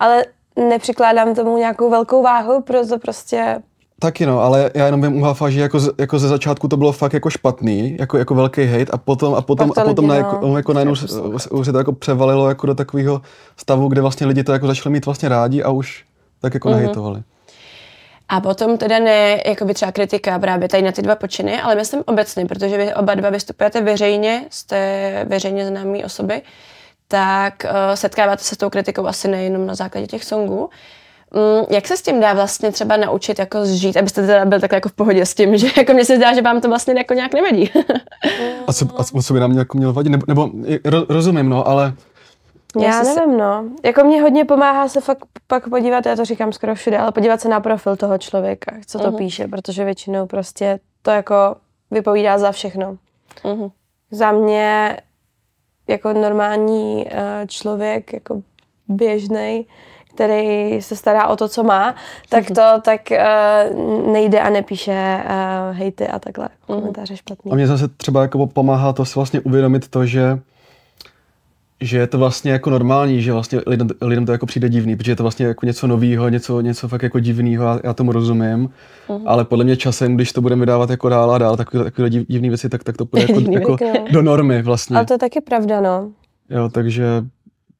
ale 0.00 0.24
nepřikládám 0.56 1.34
tomu 1.34 1.56
nějakou 1.56 1.90
velkou 1.90 2.22
váhu, 2.22 2.60
proto 2.60 2.98
prostě 2.98 3.62
Taky 4.02 4.26
no, 4.26 4.40
ale 4.40 4.70
já 4.74 4.86
jenom 4.86 5.02
vím 5.02 5.16
u 5.16 5.24
Hafa, 5.24 5.50
že 5.50 5.60
jako, 5.60 5.80
jako 5.98 6.18
ze 6.18 6.28
začátku 6.28 6.68
to 6.68 6.76
bylo 6.76 6.92
fakt 6.92 7.12
jako 7.12 7.30
špatný, 7.30 7.96
jako, 8.00 8.18
jako 8.18 8.34
velký 8.34 8.66
hate 8.66 8.92
a 8.92 8.98
potom, 8.98 9.34
a 9.34 9.42
potom, 9.42 9.72
a 9.76 9.84
potom 9.84 10.10
lidi, 10.10 10.22
na, 10.22 10.38
no, 10.42 10.56
jako 10.56 10.72
najednou 10.72 10.92
už 11.50 11.66
se 11.66 11.72
to 11.72 11.78
jako 11.78 11.92
převalilo 11.92 12.48
jako 12.48 12.66
do 12.66 12.74
takového 12.74 13.22
stavu, 13.56 13.88
kde 13.88 14.00
vlastně 14.00 14.26
lidi 14.26 14.44
to 14.44 14.52
jako 14.52 14.66
začali 14.66 14.92
mít 14.92 15.06
vlastně 15.06 15.28
rádi 15.28 15.62
a 15.62 15.70
už 15.70 16.04
tak 16.40 16.54
jako 16.54 16.68
mm-hmm. 16.68 16.72
nehejtovali. 16.72 17.22
A 18.28 18.40
potom 18.40 18.78
teda 18.78 18.98
ne 18.98 19.42
jako 19.46 19.64
by 19.64 19.74
třeba 19.74 19.92
kritika 19.92 20.38
právě 20.38 20.68
tady 20.68 20.82
na 20.82 20.92
ty 20.92 21.02
dva 21.02 21.14
počiny, 21.14 21.60
ale 21.60 21.74
myslím 21.74 22.02
obecně, 22.06 22.46
protože 22.46 22.76
vy 22.76 22.94
oba 22.94 23.14
dva 23.14 23.30
vystupujete 23.30 23.80
veřejně, 23.80 24.44
jste 24.50 25.26
veřejně 25.28 25.66
známý 25.66 26.04
osoby, 26.04 26.42
tak 27.08 27.64
uh, 27.64 27.94
setkáváte 27.94 28.44
se 28.44 28.54
s 28.54 28.58
tou 28.58 28.70
kritikou 28.70 29.06
asi 29.06 29.28
nejenom 29.28 29.66
na 29.66 29.74
základě 29.74 30.06
těch 30.06 30.24
songů. 30.24 30.70
Mm, 31.34 31.64
jak 31.70 31.86
se 31.86 31.96
s 31.96 32.02
tím 32.02 32.20
dá 32.20 32.32
vlastně 32.32 32.72
třeba 32.72 32.96
naučit 32.96 33.38
jako 33.38 33.64
zžít, 33.66 33.96
abyste 33.96 34.26
teda 34.26 34.44
byl 34.44 34.60
takhle 34.60 34.76
jako 34.76 34.88
v 34.88 34.92
pohodě 34.92 35.26
s 35.26 35.34
tím, 35.34 35.56
že 35.56 35.66
jako 35.76 35.92
mně 35.92 36.04
se 36.04 36.16
zdá, 36.16 36.34
že 36.34 36.42
vám 36.42 36.60
to 36.60 36.68
vlastně 36.68 36.94
jako 36.98 37.14
nějak 37.14 37.34
nevadí. 37.34 37.70
a, 38.66 38.72
co, 38.72 38.86
a 39.00 39.22
co 39.22 39.34
by 39.34 39.40
nám 39.40 39.58
jako 39.58 39.78
mělo 39.78 39.92
vadit? 39.92 40.10
Nebo, 40.12 40.24
nebo 40.28 40.50
ro, 40.84 41.04
rozumím, 41.08 41.48
no, 41.48 41.68
ale... 41.68 41.94
Já 42.80 43.02
nevím, 43.02 43.38
no. 43.38 43.64
Jako 43.84 44.04
mě 44.04 44.22
hodně 44.22 44.44
pomáhá 44.44 44.88
se 44.88 45.00
fakt 45.00 45.18
pak 45.46 45.68
podívat, 45.68 46.06
já 46.06 46.16
to 46.16 46.24
říkám 46.24 46.52
skoro 46.52 46.74
všude, 46.74 46.98
ale 46.98 47.12
podívat 47.12 47.40
se 47.40 47.48
na 47.48 47.60
profil 47.60 47.96
toho 47.96 48.18
člověka, 48.18 48.76
co 48.86 48.98
to 48.98 49.10
uh-huh. 49.10 49.16
píše, 49.16 49.48
protože 49.48 49.84
většinou 49.84 50.26
prostě 50.26 50.80
to 51.02 51.10
jako 51.10 51.56
vypovídá 51.90 52.38
za 52.38 52.52
všechno. 52.52 52.96
Uh-huh. 53.44 53.70
Za 54.10 54.32
mě 54.32 54.96
jako 55.88 56.12
normální 56.12 57.06
uh, 57.06 57.46
člověk, 57.46 58.12
jako 58.12 58.42
běžný, 58.88 59.66
který 60.14 60.82
se 60.82 60.96
stará 60.96 61.26
o 61.26 61.36
to, 61.36 61.48
co 61.48 61.62
má, 61.62 61.94
tak 62.28 62.44
mhm. 62.44 62.54
to 62.54 62.62
tak 62.84 63.00
uh, 63.10 64.12
nejde 64.12 64.40
a 64.40 64.50
nepíše 64.50 65.24
uh, 65.24 65.76
hejty 65.76 66.08
a 66.08 66.18
takhle 66.18 66.48
mhm. 66.68 66.80
komentáře 66.80 67.16
špatný. 67.16 67.52
A 67.52 67.54
mě 67.54 67.66
zase 67.66 67.88
třeba 67.88 68.22
jako 68.22 68.46
pomáhá 68.46 68.92
to 68.92 69.04
si 69.04 69.14
vlastně 69.14 69.40
uvědomit 69.40 69.88
to, 69.88 70.06
že 70.06 70.38
že 71.82 71.98
je 71.98 72.06
to 72.06 72.18
vlastně 72.18 72.52
jako 72.52 72.70
normální, 72.70 73.22
že 73.22 73.32
vlastně 73.32 73.60
lidem, 73.66 73.88
lidem 74.00 74.26
to 74.26 74.32
jako 74.32 74.46
přijde 74.46 74.68
divný, 74.68 74.96
protože 74.96 75.12
je 75.12 75.16
to 75.16 75.22
vlastně 75.22 75.46
jako 75.46 75.66
něco 75.66 75.86
nového, 75.86 76.28
něco, 76.28 76.60
něco 76.60 76.88
fakt 76.88 77.02
jako 77.02 77.18
divného, 77.18 77.64
já, 77.64 77.80
já 77.84 77.94
tomu 77.94 78.12
rozumím, 78.12 78.68
uh-huh. 79.08 79.22
ale 79.26 79.44
podle 79.44 79.64
mě 79.64 79.76
časem, 79.76 80.14
když 80.14 80.32
to 80.32 80.40
budeme 80.40 80.60
vydávat 80.60 80.90
jako 80.90 81.08
dál 81.08 81.30
a 81.30 81.38
dál, 81.38 81.56
takové, 81.56 81.84
takové 81.84 82.10
divné 82.10 82.48
věci, 82.48 82.68
tak, 82.68 82.84
tak 82.84 82.96
to 82.96 83.06
půjde 83.06 83.26
jako, 83.30 83.50
jako 83.52 83.78
do 84.10 84.22
normy 84.22 84.62
vlastně. 84.62 84.96
Ale 84.96 85.06
to 85.06 85.14
je 85.14 85.18
taky 85.18 85.40
pravda, 85.40 85.80
no. 85.80 86.10
Jo, 86.50 86.68
takže 86.68 87.04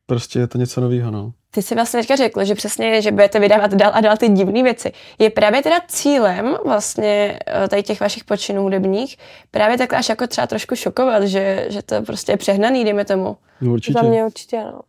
prostě 0.06 0.38
je 0.38 0.46
to 0.46 0.58
něco 0.58 0.80
nového, 0.80 1.10
no. 1.10 1.32
Ty 1.54 1.62
jsi 1.62 1.74
vlastně 1.74 2.00
teďka 2.00 2.16
řekl, 2.16 2.44
že 2.44 2.54
přesně, 2.54 3.02
že 3.02 3.12
budete 3.12 3.40
vydávat 3.40 3.74
dál 3.74 3.90
a 3.94 4.00
dál 4.00 4.16
ty 4.16 4.28
divné 4.28 4.62
věci. 4.62 4.92
Je 5.18 5.30
právě 5.30 5.62
teda 5.62 5.76
cílem 5.88 6.56
vlastně 6.64 7.38
eh, 7.46 7.68
tady 7.68 7.82
těch 7.82 8.00
vašich 8.00 8.24
počinů 8.24 8.62
hudebních 8.62 9.16
právě 9.50 9.78
takhle 9.78 9.98
až 9.98 10.08
jako 10.08 10.26
třeba 10.26 10.46
trošku 10.46 10.76
šokovat, 10.76 11.22
že, 11.22 11.66
že 11.68 11.82
to 11.82 12.02
prostě 12.02 12.32
je 12.32 12.36
přehnaný, 12.36 12.84
dejme 12.84 13.04
tomu. 13.04 13.36
No 13.60 13.72
určitě. 13.72 13.98
Za 13.98 14.02
mě 14.02 14.24
určitě, 14.24 14.56
no. 14.56 14.80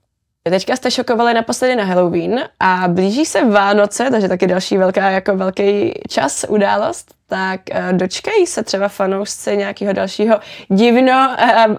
Teďka 0.49 0.75
jste 0.75 0.91
šokovali 0.91 1.33
naposledy 1.33 1.75
na 1.75 1.83
Halloween 1.83 2.39
a 2.59 2.87
blíží 2.87 3.25
se 3.25 3.45
Vánoce, 3.45 4.07
takže 4.11 4.27
taky 4.27 4.47
další 4.47 4.77
velká, 4.77 5.09
jako 5.09 5.37
velký 5.37 5.93
čas, 6.09 6.45
událost, 6.49 7.13
tak 7.27 7.61
uh, 7.71 7.97
dočkají 7.97 8.47
se 8.47 8.63
třeba 8.63 8.87
fanoušci 8.87 9.57
nějakého 9.57 9.93
dalšího 9.93 10.39
divno 10.69 11.35
uh, 11.67 11.71
uh, 11.71 11.77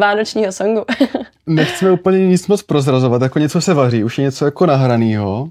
vánočního 0.00 0.52
songu. 0.52 0.84
Nechceme 1.46 1.90
úplně 1.90 2.26
nic 2.26 2.46
moc 2.46 2.62
prozrazovat, 2.62 3.22
jako 3.22 3.38
něco 3.38 3.60
se 3.60 3.74
vaří, 3.74 4.04
už 4.04 4.18
je 4.18 4.24
něco 4.24 4.44
jako 4.44 4.66
nahranýho. 4.66 5.48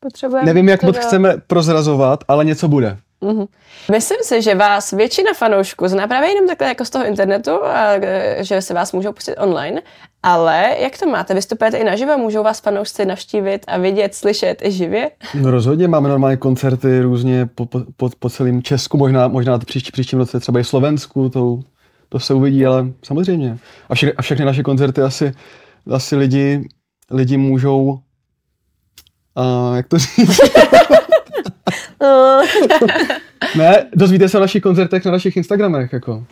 Potřebujeme 0.00 0.46
Nevím, 0.46 0.68
jak 0.68 0.82
moc 0.82 0.96
chceme 0.96 1.34
prozrazovat, 1.46 2.24
ale 2.28 2.44
něco 2.44 2.68
bude. 2.68 2.96
Mm-hmm. 3.22 3.46
Myslím 3.90 4.16
si, 4.22 4.42
že 4.42 4.54
vás 4.54 4.90
většina 4.90 5.32
fanoušků 5.36 5.88
zná 5.88 6.06
právě 6.06 6.28
jenom 6.28 6.46
takhle 6.46 6.68
jako 6.68 6.84
z 6.84 6.90
toho 6.90 7.06
internetu, 7.06 7.50
a, 7.64 7.90
že 8.40 8.62
se 8.62 8.74
vás 8.74 8.92
můžou 8.92 9.12
pustit 9.12 9.36
online, 9.36 9.82
ale 10.22 10.76
jak 10.80 10.98
to 10.98 11.06
máte? 11.06 11.34
Vystupujete 11.34 11.76
i 11.76 11.84
naživo? 11.84 12.18
Můžou 12.18 12.42
vás 12.42 12.60
fanoušci 12.60 13.04
navštívit 13.04 13.64
a 13.66 13.78
vidět, 13.78 14.14
slyšet 14.14 14.62
i 14.62 14.72
živě? 14.72 15.10
No 15.34 15.50
rozhodně, 15.50 15.88
máme 15.88 16.08
normálně 16.08 16.36
koncerty 16.36 17.00
různě 17.00 17.46
po, 17.54 17.66
po, 17.66 17.80
po, 17.96 18.10
po 18.18 18.30
celém 18.30 18.62
Česku, 18.62 18.98
možná, 18.98 19.28
možná 19.28 19.58
příští, 19.58 19.92
příštím 19.92 20.18
roce 20.18 20.40
třeba 20.40 20.60
i 20.60 20.64
Slovensku, 20.64 21.28
to, 21.28 21.60
to 22.08 22.20
se 22.20 22.34
uvidí, 22.34 22.66
ale 22.66 22.86
samozřejmě. 23.02 23.58
A, 23.88 23.94
vše, 23.94 24.12
a 24.12 24.22
všechny 24.22 24.44
naše 24.44 24.62
koncerty 24.62 25.00
asi, 25.02 25.32
asi 25.90 26.16
lidi, 26.16 26.68
lidi 27.10 27.36
můžou, 27.36 27.98
a, 29.36 29.76
jak 29.76 29.88
to 29.88 29.98
říct? 29.98 30.40
ne, 33.56 33.86
dozvíte 33.94 34.28
se 34.28 34.38
o 34.38 34.40
našich 34.40 34.62
koncertech 34.62 35.04
na 35.04 35.12
našich 35.12 35.36
Instagramech, 35.36 35.92
jako. 35.92 36.24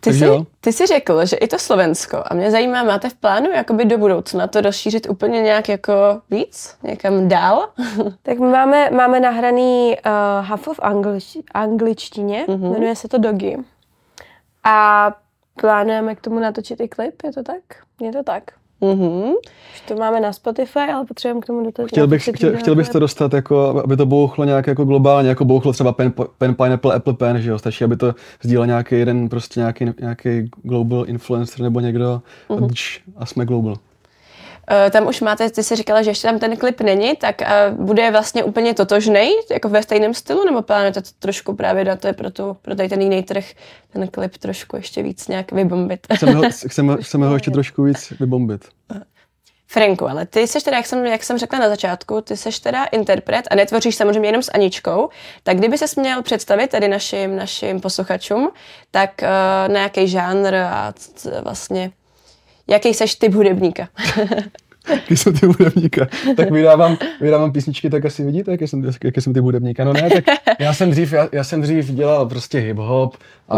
Ty 0.00 0.12
jsi, 0.12 0.26
ty 0.60 0.72
jsi 0.72 0.86
řekl, 0.86 1.26
že 1.26 1.36
i 1.36 1.48
to 1.48 1.58
Slovensko, 1.58 2.22
a 2.26 2.34
mě 2.34 2.50
zajímá, 2.50 2.82
máte 2.82 3.08
v 3.08 3.14
plánu 3.14 3.50
jakoby 3.50 3.84
do 3.84 3.98
budoucna 3.98 4.46
to 4.46 4.60
rozšířit 4.60 5.10
úplně 5.10 5.42
nějak 5.42 5.68
jako 5.68 5.92
víc, 6.30 6.76
někam 6.82 7.28
dál? 7.28 7.68
tak 8.22 8.38
my 8.38 8.48
máme, 8.48 8.90
máme 8.90 9.20
nahraný 9.20 9.96
uh, 10.40 10.50
Huff 10.50 10.78
v 10.78 10.80
anglič, 10.82 11.36
angličtině, 11.54 12.44
mm-hmm. 12.48 12.72
jmenuje 12.72 12.96
se 12.96 13.08
to 13.08 13.18
Dogi. 13.18 13.56
A 14.64 15.10
plánujeme 15.60 16.14
k 16.14 16.20
tomu 16.20 16.38
natočit 16.38 16.80
i 16.80 16.88
klip, 16.88 17.22
je 17.24 17.32
to 17.32 17.42
tak? 17.42 17.62
Je 18.00 18.12
to 18.12 18.22
tak. 18.22 18.42
Mhm. 18.80 19.32
Už 19.74 19.80
to 19.80 19.94
máme 19.94 20.20
na 20.20 20.32
Spotify, 20.32 20.78
ale 20.78 21.06
potřebujeme 21.06 21.40
k 21.40 21.46
tomu 21.46 21.64
do 21.64 21.72
toho. 21.72 21.88
Chtěl 21.88 22.06
bych, 22.06 22.28
chtěl, 22.34 22.56
chtěl 22.56 22.74
bych 22.74 22.88
to 22.88 22.98
dostat, 22.98 23.32
jako, 23.32 23.82
aby 23.84 23.96
to 23.96 24.06
bouchlo 24.06 24.44
nějak 24.44 24.66
jako 24.66 24.84
globálně, 24.84 25.28
jako 25.28 25.44
bouchlo 25.44 25.72
třeba 25.72 25.92
pen, 25.92 26.12
pen 26.38 26.54
Pineapple, 26.54 26.94
Apple 26.94 27.14
Pen, 27.14 27.42
že 27.42 27.50
jo? 27.50 27.58
Stačí, 27.58 27.84
aby 27.84 27.96
to 27.96 28.14
sdílel 28.42 28.66
nějaký 28.66 28.94
jeden, 28.94 29.28
prostě 29.28 29.60
nějaký, 29.60 29.86
nějaký 30.00 30.50
global 30.62 31.04
influencer 31.06 31.60
nebo 31.60 31.80
někdo 31.80 32.22
mm-hmm. 32.48 33.00
a 33.16 33.26
jsme 33.26 33.46
global. 33.46 33.76
Uh, 34.70 34.90
tam 34.90 35.06
už 35.06 35.20
máte, 35.20 35.50
ty 35.50 35.62
jsi 35.62 35.76
říkala, 35.76 36.02
že 36.02 36.10
ještě 36.10 36.28
tam 36.28 36.38
ten 36.38 36.56
klip 36.56 36.80
není, 36.80 37.16
tak 37.16 37.40
uh, 37.40 37.84
bude 37.84 38.10
vlastně 38.10 38.44
úplně 38.44 38.74
totožný, 38.74 39.30
jako 39.50 39.68
ve 39.68 39.82
stejném 39.82 40.14
stylu, 40.14 40.44
nebo 40.44 40.62
plánujete 40.62 41.00
to 41.00 41.08
trošku 41.18 41.54
právě 41.54 41.84
na 41.84 41.96
to 41.96 42.06
je 42.06 42.12
pro, 42.12 42.30
tu, 42.30 42.56
pro 42.62 42.74
tady 42.74 42.88
ten 42.88 43.00
jiný 43.00 43.22
trh, 43.22 43.44
ten 43.92 44.08
klip 44.08 44.38
trošku 44.38 44.76
ještě 44.76 45.02
víc 45.02 45.28
nějak 45.28 45.52
vybombit? 45.52 46.06
Chceme 46.14 46.32
ho, 46.32 46.42
chceme, 46.68 46.96
chceme 47.00 47.26
ho 47.26 47.34
ještě 47.34 47.50
trošku 47.50 47.82
víc 47.82 48.10
vybombit. 48.20 48.64
Franku, 49.72 50.08
ale 50.08 50.26
ty 50.26 50.46
jsi 50.46 50.64
teda, 50.64 50.76
jak 50.76 50.86
jsem, 50.86 51.06
jak 51.06 51.24
jsem 51.24 51.38
řekla 51.38 51.58
na 51.58 51.68
začátku, 51.68 52.20
ty 52.20 52.36
jsi 52.36 52.62
teda 52.62 52.84
interpret 52.84 53.48
a 53.50 53.54
netvoříš 53.54 53.96
samozřejmě 53.96 54.28
jenom 54.28 54.42
s 54.42 54.50
Aničkou, 54.52 55.08
tak 55.42 55.56
kdyby 55.56 55.78
se 55.78 56.00
měl 56.00 56.22
představit 56.22 56.70
tady 56.70 56.88
našim, 56.88 57.36
našim 57.36 57.80
posluchačům, 57.80 58.50
tak 58.90 59.10
uh, 59.22 59.72
na 59.72 59.80
jaký 59.80 60.08
žánr 60.08 60.54
a 60.54 60.92
vlastně 61.42 61.92
jaký 62.70 62.94
seš 62.94 63.14
typ 63.14 63.34
hudebníka? 63.34 63.88
Jaký 64.90 65.16
jsem 65.16 65.32
ty 65.32 65.46
hudebníka? 65.46 66.06
Tak 66.36 66.50
vydávám, 66.50 66.96
vydávám 67.20 67.52
písničky, 67.52 67.90
tak 67.90 68.04
asi 68.04 68.24
vidíte, 68.24 68.50
jaký 68.50 68.66
jsem, 68.66 68.90
jaký 69.04 69.20
jsem 69.20 69.32
ty 69.32 69.40
hudebníka. 69.40 69.84
No 69.84 69.92
ne, 69.92 70.10
tak 70.10 70.24
já 70.58 70.74
jsem 70.74 70.90
dřív, 70.90 71.12
já, 71.12 71.28
já 71.32 71.44
jsem 71.44 71.60
dřív 71.60 71.90
dělal 71.90 72.26
prostě 72.26 72.58
hip-hop, 72.60 73.10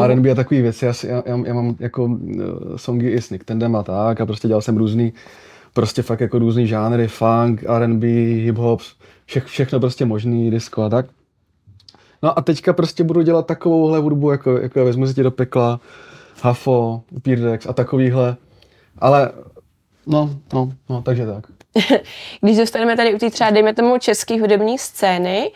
R&B 0.05 0.31
a 0.31 0.35
takový 0.35 0.63
věci. 0.63 0.85
Já, 0.87 0.93
já, 1.05 1.23
já, 1.47 1.55
mám 1.55 1.77
jako 1.81 2.05
uh, 2.05 2.19
songy 2.77 3.11
i 3.11 3.21
s 3.21 3.31
Nick 3.31 3.45
Tendem 3.45 3.77
a 3.77 3.83
tak 3.83 4.21
a 4.21 4.27
prostě 4.27 4.49
dělal 4.49 4.63
jsem 4.63 4.77
různý, 4.77 5.13
prostě 5.73 6.03
fakt 6.03 6.21
jako 6.21 6.39
různý 6.39 6.67
žánry, 6.67 7.09
funk, 7.09 7.65
R&B, 7.69 8.07
hip-hop, 8.51 8.79
vše, 9.27 9.41
všechno 9.41 9.81
prostě 9.81 10.05
možný, 10.05 10.51
disco 10.51 10.83
a 10.83 10.89
tak. 10.89 11.07
No 12.23 12.39
a 12.39 12.43
teďka 12.43 12.73
prostě 12.73 13.05
budu 13.05 13.23
dělat 13.23 13.47
takovouhle 13.47 13.99
hudbu, 13.99 14.31
jako, 14.31 14.59
jako 14.59 14.85
vezmu 14.85 15.07
si 15.07 15.15
tě 15.15 15.23
do 15.23 15.31
pekla, 15.31 15.81
Hafo, 16.43 17.03
Peerdex 17.23 17.67
a 17.67 17.73
takovýhle. 17.73 18.37
Ale 19.03 19.33
no, 20.07 20.31
no, 20.53 20.73
no, 20.89 21.03
takže 21.03 21.27
tak. 21.27 21.47
Když 22.41 22.57
zůstaneme 22.57 22.97
tady 22.97 23.15
u 23.15 23.19
té 23.19 23.31
třeba, 23.31 23.51
dejme 23.51 23.75
tomu, 23.75 23.99
české 23.99 24.41
hudební 24.41 24.79
scény, 24.79 25.53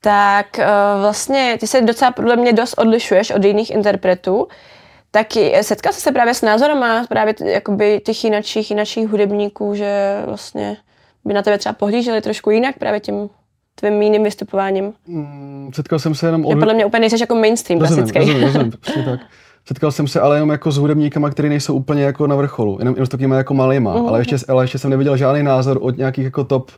tak 0.00 0.46
uh, 0.58 1.00
vlastně 1.00 1.56
ty 1.60 1.66
se 1.66 1.80
docela 1.80 2.10
podle 2.10 2.36
mě 2.36 2.52
dost 2.52 2.74
odlišuješ 2.78 3.30
od 3.30 3.44
jiných 3.44 3.70
interpretů. 3.70 4.48
Taky 5.10 5.54
setkal 5.62 5.92
jsi 5.92 6.00
se 6.00 6.12
právě 6.12 6.34
s 6.34 6.42
názorama 6.42 7.06
právě 7.08 7.34
t- 7.34 7.50
jakoby 7.50 8.00
těch 8.04 8.24
jinačích, 8.24 8.70
jinačích 8.70 9.08
hudebníků, 9.08 9.74
že 9.74 10.22
vlastně 10.26 10.76
by 11.24 11.34
na 11.34 11.42
tebe 11.42 11.58
třeba 11.58 11.72
pohlíželi 11.72 12.20
trošku 12.20 12.50
jinak 12.50 12.78
právě 12.78 13.00
tím 13.00 13.30
tvým 13.74 14.02
jiným 14.02 14.22
vystupováním? 14.24 14.92
Mm, 15.06 15.70
setkal 15.74 15.98
jsem 15.98 16.14
se 16.14 16.26
jenom... 16.26 16.46
Od... 16.46 16.50
Že 16.50 16.56
podle 16.56 16.74
mě 16.74 16.86
úplně 16.86 17.00
nejseš 17.00 17.20
jako 17.20 17.34
mainstream 17.34 17.80
rozumím, 17.80 18.04
klasický. 18.04 18.18
Rozumím, 18.18 18.46
rozumím, 18.46 18.72
přesně 18.80 19.04
tak. 19.04 19.20
Setkal 19.68 19.92
jsem 19.92 20.08
se 20.08 20.20
ale 20.20 20.36
jenom 20.36 20.50
jako 20.50 20.70
s 20.70 20.76
hudebníkama, 20.76 21.30
kteří 21.30 21.48
nejsou 21.48 21.74
úplně 21.74 22.02
jako 22.02 22.26
na 22.26 22.36
vrcholu, 22.36 22.76
jenom, 22.78 22.94
jenom 22.94 23.06
s 23.06 23.08
takovými 23.08 23.36
jako 23.36 23.54
malýma, 23.54 23.94
uh-huh. 23.94 24.08
ale, 24.08 24.20
ještě, 24.20 24.36
ale 24.48 24.64
ještě 24.64 24.78
jsem 24.78 24.90
neviděl 24.90 25.16
žádný 25.16 25.42
názor 25.42 25.78
od 25.80 25.96
nějakých 25.96 26.24
jako 26.24 26.44
top, 26.44 26.70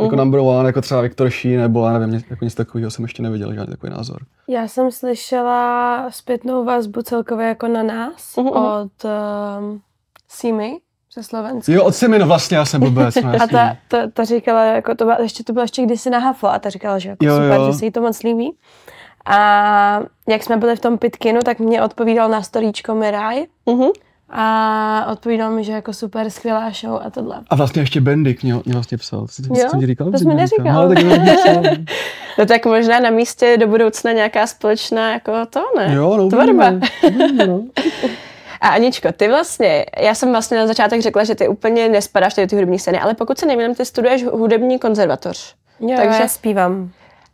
jako 0.00 0.14
uh-huh. 0.14 0.18
number 0.18 0.40
one, 0.40 0.68
jako 0.68 0.80
třeba 0.80 1.00
Viktor 1.00 1.30
Ší, 1.30 1.56
nebo 1.56 1.86
já 1.86 1.98
nevím, 1.98 2.22
jako 2.30 2.44
nic 2.44 2.54
takového 2.54 2.90
jsem 2.90 3.04
ještě 3.04 3.22
neviděl, 3.22 3.54
žádný 3.54 3.70
takový 3.70 3.92
názor. 3.92 4.18
Já 4.48 4.68
jsem 4.68 4.90
slyšela 4.90 6.06
zpětnou 6.10 6.64
vazbu 6.64 7.02
celkově 7.02 7.46
jako 7.46 7.68
na 7.68 7.82
nás 7.82 8.34
uh-huh. 8.36 8.82
od 8.82 9.04
um, 9.04 9.80
Simi 10.28 10.76
ze 11.14 11.22
Slovenska. 11.22 11.72
Jo, 11.72 11.84
od 11.84 11.94
Simi, 11.94 12.18
no 12.18 12.26
vlastně, 12.26 12.56
já 12.56 12.64
jsem 12.64 12.80
blbec. 12.80 13.14
No, 13.14 13.30
a 13.42 13.46
ta, 13.46 13.76
ta, 13.88 13.98
ta, 14.12 14.24
říkala, 14.24 14.64
jako 14.64 14.94
to 14.94 15.04
byla, 15.04 15.20
ještě 15.20 15.44
to 15.44 15.52
bylo 15.52 15.62
ještě 15.62 15.82
kdysi 15.82 16.10
na 16.10 16.18
Hafo 16.18 16.46
a 16.46 16.58
ta 16.58 16.70
říkala, 16.70 16.98
že 16.98 17.08
jako 17.08 17.24
Jo, 17.24 17.34
super, 17.34 17.60
jo. 17.60 17.72
že 17.72 17.78
se 17.78 17.84
jí 17.84 17.90
to 17.90 18.00
moc 18.00 18.22
líbí. 18.22 18.52
A 19.30 20.00
jak 20.28 20.42
jsme 20.44 20.56
byli 20.56 20.76
v 20.76 20.80
tom 20.80 20.98
pitkinu, 20.98 21.40
tak 21.44 21.58
mě 21.58 21.82
odpovídal 21.82 22.28
na 22.28 22.42
storíčko 22.42 22.94
Miraj 22.94 23.44
Mhm. 23.66 23.88
a 24.30 25.06
odpovídal 25.12 25.50
mi, 25.50 25.64
že 25.64 25.72
jako 25.72 25.92
super, 25.92 26.30
skvělá 26.30 26.70
show 26.70 27.00
a 27.06 27.10
tohle. 27.10 27.40
A 27.50 27.56
vlastně 27.56 27.82
ještě 27.82 28.00
Bendik 28.00 28.42
mě, 28.42 28.54
mě 28.54 28.72
vlastně 28.72 28.98
psal. 28.98 29.26
Co, 29.26 29.42
co, 29.42 29.54
Jo? 29.76 29.86
říkal? 29.86 30.10
To 30.10 30.18
jsi 30.18 30.24
mi 30.28 30.34
neříkal. 30.34 30.88
No, 30.88 30.94
tak 30.94 31.04
mě 31.04 31.36
psal. 31.36 31.62
No 32.38 32.46
tak 32.46 32.66
možná 32.66 33.00
na 33.00 33.10
místě 33.10 33.56
do 33.56 33.66
budoucna 33.66 34.12
nějaká 34.12 34.46
společná 34.46 35.12
jako 35.12 35.32
to, 35.50 35.60
ne? 35.76 35.94
Jo, 35.94 36.16
no, 36.16 36.28
Tvorba. 36.28 36.72
Uvidíme, 37.02 37.46
no. 37.46 37.62
A 38.60 38.68
Aničko, 38.68 39.12
ty 39.12 39.28
vlastně, 39.28 39.86
já 40.00 40.14
jsem 40.14 40.30
vlastně 40.30 40.58
na 40.58 40.66
začátek 40.66 41.00
řekla, 41.02 41.24
že 41.24 41.34
ty 41.34 41.48
úplně 41.48 41.88
nespadáš 41.88 42.34
tady 42.34 42.46
do 42.46 42.50
ty 42.50 42.56
hudební 42.56 42.78
scény, 42.78 43.00
ale 43.00 43.14
pokud 43.14 43.38
se 43.38 43.46
nemýlím, 43.46 43.74
ty 43.74 43.84
studuješ 43.84 44.24
hudební 44.24 44.78
konzervatoř. 44.78 45.54
Jo, 45.80 45.96
Takže- 45.96 46.20
já 46.22 46.28
zpívám. 46.28 46.90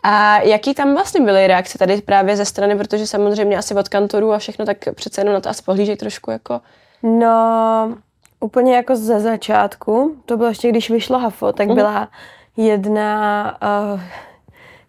A 0.07 0.39
jaký 0.39 0.75
tam 0.75 0.95
vlastně 0.95 1.21
byly 1.25 1.47
reakce 1.47 1.79
tady 1.79 2.03
právě 2.03 2.37
ze 2.37 2.45
strany, 2.45 2.77
protože 2.77 3.07
samozřejmě 3.07 3.57
asi 3.59 3.75
od 3.75 3.89
kantorů 3.89 4.33
a 4.33 4.39
všechno, 4.39 4.67
tak 4.67 4.77
přece 4.95 5.21
jenom 5.21 5.35
na 5.35 5.41
to 5.41 5.49
asi 5.49 5.63
pohlížejí 5.63 5.97
trošku 5.97 6.31
jako... 6.31 6.61
No, 7.03 7.97
úplně 8.41 8.77
jako 8.77 8.97
ze 8.97 9.21
začátku, 9.21 10.17
to 10.27 10.37
bylo 10.37 10.49
ještě, 10.49 10.69
když 10.69 10.91
vyšlo 10.91 11.19
Hafo, 11.19 11.53
tak 11.53 11.67
Mhm. 11.67 11.77
byla 11.77 12.09
jedna 12.57 13.57
uh, 13.95 14.01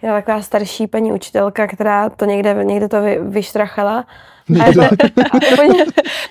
jedna 0.01 0.17
taková 0.21 0.41
starší 0.41 0.87
paní 0.87 1.13
učitelka, 1.13 1.67
která 1.67 2.09
to 2.09 2.25
někde, 2.25 2.53
někde 2.63 2.89
to 2.89 3.01
vy, 3.01 3.17
vyštrachala. 3.21 4.05
A, 4.67 4.73
to, 4.73 4.81
a 5.31 5.35
úplně, 5.53 5.85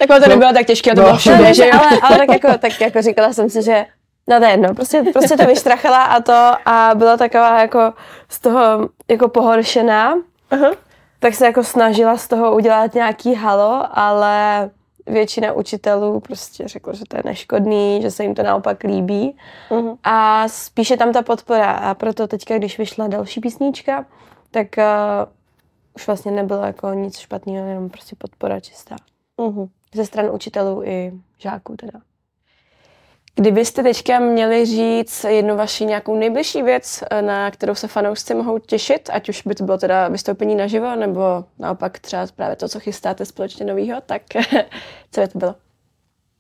Tak 0.09 0.23
to 0.23 0.29
nebylo 0.29 0.53
tak 0.53 0.67
těžké, 0.67 0.91
to 0.95 0.97
no. 0.97 1.03
bylo 1.03 1.13
No, 1.13 1.19
všude, 1.19 1.55
že 1.55 1.67
jo? 1.67 1.73
ale, 1.73 1.99
ale 2.03 2.19
tak, 2.19 2.29
jako, 2.29 2.59
tak 2.59 2.81
jako 2.81 3.03
říkala 3.03 3.33
jsem 3.33 3.51
si, 3.51 3.63
že 3.63 3.85
no 4.27 4.39
to 4.39 4.45
je 4.45 4.51
jedno, 4.51 4.75
prostě, 4.75 5.03
prostě 5.13 5.37
to 5.37 5.47
vyštrachala 5.47 6.05
a 6.05 6.21
to 6.21 6.53
a 6.67 6.91
byla 6.95 7.17
taková 7.17 7.61
jako 7.61 7.93
z 8.29 8.41
toho 8.41 8.89
jako 9.11 9.29
pohoršená. 9.29 10.15
Aha. 10.51 10.71
Tak 11.19 11.35
se 11.35 11.47
jako 11.47 11.65
snažila 11.65 12.17
z 12.17 12.29
toho 12.29 12.55
udělat 12.55 12.95
nějaký 12.95 13.35
halo, 13.35 13.87
ale 13.93 14.71
většina 15.07 15.53
učitelů 15.53 16.21
prostě 16.21 16.69
řekla, 16.69 16.93
že 16.93 17.05
to 17.09 17.17
je 17.17 17.23
neškodný, 17.27 18.03
že 18.03 18.11
se 18.11 18.23
jim 18.23 18.35
to 18.35 18.43
naopak 18.43 18.85
líbí. 18.85 19.37
Mhm. 19.71 19.95
A 20.05 20.49
spíše 20.49 20.97
tam 20.97 21.13
ta 21.13 21.23
podpora. 21.23 21.71
A 21.71 21.95
proto 21.95 22.27
teďka, 22.27 22.59
když 22.59 22.79
vyšla 22.79 23.09
další 23.09 23.41
písnička, 23.41 24.07
tak 24.51 24.67
uh, 24.79 24.85
už 25.97 26.07
vlastně 26.07 26.33
nebylo 26.33 26.63
jako 26.63 26.93
nic 26.93 27.19
špatného, 27.19 27.67
jenom 27.67 27.91
prostě 27.91 28.17
podpora 28.17 28.61
čistá. 28.61 28.97
Mhm. 29.41 29.67
Ze 29.95 30.07
stran 30.07 30.31
učitelů 30.31 30.83
i 30.85 31.13
žáků 31.39 31.77
teda. 31.77 32.01
Kdybyste 33.37 33.83
teďka 33.83 34.19
měli 34.19 34.67
říct 34.67 35.25
jednu 35.25 35.57
vaši 35.57 35.85
nějakou 35.85 36.19
nejbližší 36.19 36.63
věc, 36.63 37.05
eh, 37.11 37.23
na 37.23 37.51
kterou 37.51 37.75
se 37.75 37.89
fanoušci 37.89 38.35
mohou 38.35 38.59
těšit, 38.59 39.11
ať 39.13 39.29
už 39.29 39.43
by 39.47 39.55
to 39.55 39.65
bylo 39.65 39.79
teda 39.79 40.09
vystoupení 40.09 40.55
naživo, 40.55 40.97
nebo 40.97 41.45
naopak 41.59 41.99
třeba 41.99 42.27
právě 42.37 42.57
to, 42.57 42.69
co 42.69 42.81
chystáte 42.81 43.25
společně 43.25 43.67
novýho, 43.67 44.01
tak 44.07 44.23
co 45.11 45.21
by 45.21 45.29
to 45.29 45.39
bylo? 45.39 45.55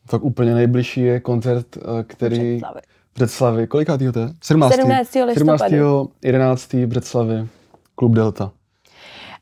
Tak 0.06 0.24
úplně 0.24 0.54
nejbližší 0.54 1.00
je 1.00 1.20
koncert, 1.20 1.66
eh, 1.76 1.80
který... 2.06 2.56
Břeclavi. 2.56 2.80
Břeclavi. 3.14 3.66
Kolikátýho 3.66 4.12
to 4.12 4.20
je? 4.20 4.28
17. 4.42 4.74
17. 4.74 5.24
listopadu. 5.24 5.58
17. 5.70 6.10
11. 6.22 6.74
Břeclavi. 6.86 7.46
Klub 7.94 8.12
Delta. 8.12 8.50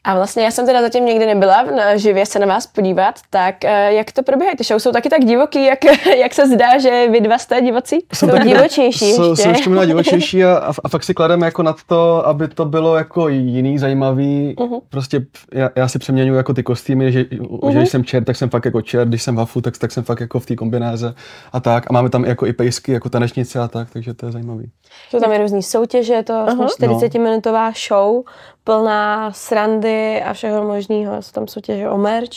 A 0.05 0.15
vlastně 0.15 0.43
já 0.43 0.51
jsem 0.51 0.67
teda 0.67 0.81
zatím 0.83 1.07
nikdy 1.07 1.27
nebyla 1.27 1.63
na 1.63 1.97
živě 1.97 2.27
se 2.27 2.39
na 2.39 2.47
vás 2.47 2.67
podívat, 2.67 3.15
tak 3.31 3.65
eh, 3.65 3.93
jak 3.93 4.13
to 4.13 4.23
probíhá? 4.23 4.53
Ty 4.59 4.65
show 4.65 4.81
jsou 4.81 4.93
taky 4.93 5.09
tak 5.09 5.25
divoký, 5.25 5.65
jak, 5.65 5.79
jak 6.19 6.35
se 6.35 6.47
zdá, 6.47 6.79
že 6.79 7.09
vy 7.11 7.21
dva 7.21 7.39
jste 7.39 7.61
divocí? 7.61 7.99
Jsou 8.15 8.39
divočejší 8.45 9.13
Jsou, 9.13 9.31
ještě. 9.31 9.43
jsou 9.43 9.49
ještě 9.49 9.69
možná 9.69 9.85
divočejší 9.85 10.45
a, 10.45 10.57
a, 10.57 10.73
a 10.85 10.89
fakt 10.89 11.05
si 11.05 11.15
klademe 11.15 11.47
jako 11.47 11.63
na 11.63 11.75
to, 11.87 12.27
aby 12.27 12.49
to 12.49 12.65
bylo 12.65 12.97
jako 12.97 13.29
jiný, 13.29 13.79
zajímavý. 13.79 14.55
Mhm. 14.61 14.69
Uh-huh. 14.69 14.81
Prostě 14.89 15.27
já, 15.53 15.71
já 15.77 15.89
si 15.89 15.99
přeměňuji 15.99 16.37
jako 16.37 16.55
ty 16.55 16.63
kostýmy, 16.63 17.13
že, 17.13 17.23
uh-huh. 17.23 17.65
Mhm. 17.65 17.73
že 17.73 17.79
když 17.79 17.91
jsem 17.91 18.05
čert, 18.05 18.25
tak 18.25 18.37
jsem 18.37 18.51
fakt 18.51 18.65
jako 18.65 18.83
čert, 18.83 19.09
když 19.09 19.23
jsem 19.23 19.37
wafu, 19.37 19.61
tak, 19.61 19.79
tak 19.79 19.93
jsem 19.93 20.05
fakt 20.05 20.21
jako 20.21 20.41
v 20.41 20.47
té 20.47 20.57
kombinéze 20.57 21.15
a 21.53 21.61
tak. 21.61 21.85
A 21.91 21.93
máme 21.93 22.11
tam 22.11 22.25
jako 22.25 22.47
i 22.47 22.53
pejsky, 22.53 22.93
jako 22.93 23.09
tanečnice 23.09 23.61
a 23.61 23.69
tak, 23.69 23.89
takže 23.93 24.15
to 24.15 24.27
je 24.27 24.33
zajímavý. 24.33 24.71
Jsou 25.11 25.21
tam 25.21 25.33
i 25.33 25.39
různý 25.39 25.63
soutěže, 25.63 26.15
je 26.15 26.23
to 26.23 26.47
vlastně 26.57 26.89
40-minutová 26.89 27.73
show, 27.89 28.25
plná 28.65 29.33
srandy 29.33 30.23
a 30.23 30.33
všeho 30.33 30.63
možného. 30.67 31.23
Jsou 31.23 31.33
tam 31.33 31.49
soutěže 31.49 31.89
o 31.89 31.99
merch. 31.99 32.31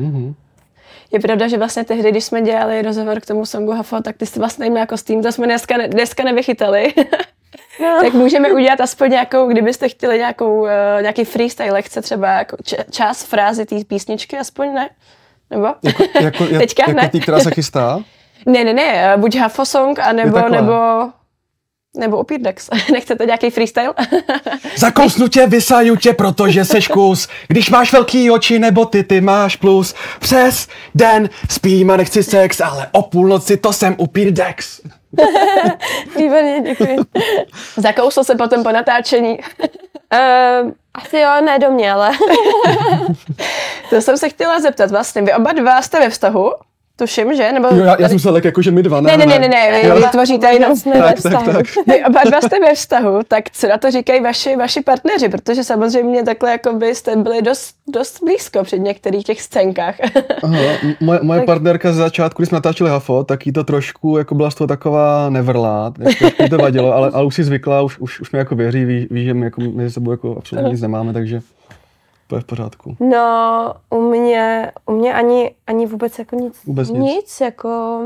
Uh-huh. 0.00 0.34
Je 1.12 1.20
pravda, 1.20 1.48
že 1.48 1.58
vlastně 1.58 1.84
tehdy, 1.84 2.10
když 2.10 2.24
jsme 2.24 2.42
dělali 2.42 2.82
rozhovor 2.82 3.20
k 3.20 3.26
tomu 3.26 3.46
songu 3.46 3.72
Hafo, 3.72 4.00
tak 4.02 4.16
ty 4.16 4.26
jsi 4.26 4.38
vlastně 4.38 4.64
neměla 4.64 4.86
kostým, 4.86 5.22
to 5.22 5.32
jsme 5.32 5.46
dneska, 5.46 5.76
ne, 5.76 5.88
dneska 5.88 6.24
nevychytali. 6.24 6.94
No. 7.82 7.98
tak 8.02 8.12
můžeme 8.12 8.52
udělat 8.52 8.80
aspoň 8.80 9.10
nějakou, 9.10 9.48
kdybyste 9.48 9.88
chtěli 9.88 10.18
nějakou, 10.18 10.60
uh, 10.60 10.68
nějaký 11.00 11.24
freestyle 11.24 11.70
lekce, 11.72 12.02
třeba 12.02 12.28
jako 12.32 12.56
č- 12.64 12.84
část 12.90 13.22
frázy 13.24 13.66
té 13.66 13.76
písničky, 13.88 14.38
aspoň 14.38 14.74
ne? 14.74 14.90
Nebo? 15.50 15.66
Jako, 15.82 16.02
jako, 16.20 16.44
jak, 16.50 16.60
Teďka 16.60 16.82
jako 16.88 17.00
ne. 17.00 17.08
tý, 17.08 17.20
která 17.20 17.40
se 17.40 17.50
chystá? 17.50 18.00
Ne, 18.46 18.64
ne, 18.64 18.72
ne, 18.72 19.12
eh, 19.14 19.16
buď 19.16 19.36
Hafo 19.36 19.64
song, 19.64 19.98
anebo, 19.98 20.48
nebo 20.48 20.72
Nebo 21.98 22.18
Upír 22.18 22.40
Dex. 22.40 22.70
Nechcete 22.92 23.26
nějaký 23.26 23.50
freestyle? 23.50 23.94
Zakousnu 24.76 25.28
tě, 25.28 25.46
vysaju 25.46 25.96
tě, 25.96 26.12
protože 26.12 26.64
seš 26.64 26.88
kus. 26.88 27.28
Když 27.48 27.70
máš 27.70 27.92
velký 27.92 28.30
oči 28.30 28.58
nebo 28.58 28.84
ty, 28.84 29.04
ty 29.04 29.20
máš 29.20 29.56
plus. 29.56 29.94
Přes 30.18 30.68
den 30.94 31.30
spím 31.50 31.90
a 31.90 31.96
nechci 31.96 32.22
sex, 32.22 32.60
ale 32.60 32.86
o 32.92 33.02
půlnoci 33.02 33.56
to 33.56 33.72
jsem 33.72 33.94
upír 33.98 34.32
Dex. 34.32 34.80
Výborně, 36.16 36.60
děkuji. 36.60 36.96
Zakousl 37.76 38.24
se 38.24 38.34
potom 38.34 38.62
po 38.62 38.72
natáčení. 38.72 39.38
Uh, 40.12 40.72
asi 40.94 41.18
jo, 41.18 41.30
ne 41.44 41.58
do 41.58 41.70
mě, 41.70 41.92
ale... 41.92 42.10
to 43.90 44.00
jsem 44.00 44.18
se 44.18 44.28
chtěla 44.28 44.60
zeptat 44.60 44.90
vlastně. 44.90 45.22
Vy 45.22 45.32
oba 45.32 45.52
dva 45.52 45.82
jste 45.82 46.00
ve 46.00 46.10
vztahu? 46.10 46.52
Tuším, 46.98 47.36
že? 47.36 47.52
Nebo 47.52 47.68
jo, 47.70 47.84
já, 47.84 47.96
já 48.00 48.08
jsem 48.08 48.14
myslel, 48.14 48.40
jako, 48.44 48.62
že 48.62 48.70
my 48.70 48.82
dva, 48.82 49.00
ne, 49.00 49.16
ne, 49.16 49.26
ne, 49.26 49.38
ne, 49.38 49.48
ne, 49.48 49.82
vy, 49.82 50.00
vy 50.00 50.06
tvoříte 50.10 50.52
jenom 50.52 50.76
jsme 50.76 50.92
tak, 50.92 51.16
vztahu. 51.16 51.44
Tak, 51.44 51.56
tak. 51.56 51.66
Vy 51.86 52.04
oba 52.04 52.20
dva 52.26 52.40
jste 52.40 52.60
ve 52.60 52.74
vztahu, 52.74 53.20
tak 53.28 53.50
co 53.50 53.68
na 53.68 53.78
to 53.78 53.90
říkají 53.90 54.22
vaši, 54.22 54.56
vaši 54.56 54.80
partneři, 54.80 55.28
protože 55.28 55.64
samozřejmě 55.64 56.24
takhle 56.24 56.50
jako 56.50 56.72
by 56.72 56.94
jste 56.94 57.16
byli 57.16 57.42
dost, 57.42 57.74
dost 57.88 58.22
blízko 58.24 58.62
před 58.62 58.78
některých 58.78 59.24
těch 59.24 59.42
scénkách. 59.42 59.94
Aha, 60.42 60.58
moje, 61.00 61.20
moje 61.22 61.40
tak. 61.40 61.46
partnerka 61.46 61.92
ze 61.92 61.98
začátku, 61.98 62.42
když 62.42 62.48
jsme 62.48 62.56
natáčeli 62.56 62.90
Hafo, 62.90 63.24
tak 63.24 63.46
jí 63.46 63.52
to 63.52 63.64
trošku, 63.64 64.18
jako 64.18 64.34
byla 64.34 64.50
z 64.50 64.54
toho 64.54 64.68
taková 64.68 65.30
nevrlá, 65.30 65.92
jako, 65.98 66.48
to 66.50 66.58
vadilo, 66.58 66.94
ale, 66.94 67.10
ale 67.12 67.24
už 67.24 67.34
si 67.34 67.44
zvykla, 67.44 67.82
už, 67.82 67.98
už, 67.98 68.20
už 68.20 68.32
mi 68.32 68.38
jako 68.38 68.54
věří, 68.54 68.84
ví, 68.84 69.08
ví 69.10 69.24
že 69.24 69.34
my 69.34 69.44
jako, 69.44 69.60
mezi 69.60 69.90
sebou 69.90 70.10
jako 70.10 70.36
absolutně 70.38 70.70
nic 70.70 70.82
nemáme, 70.82 71.12
takže 71.12 71.40
to 72.28 72.36
je 72.36 72.40
v 72.40 72.44
pořádku. 72.44 72.96
No, 73.00 73.74
u 73.90 74.00
mě, 74.00 74.72
u 74.86 74.92
mě 74.92 75.14
ani, 75.14 75.54
ani 75.66 75.86
vůbec 75.86 76.18
jako 76.18 76.36
nic. 76.36 76.64
Vůbec 76.64 76.88
nic. 76.88 77.02
nic 77.02 77.40
jako... 77.40 78.00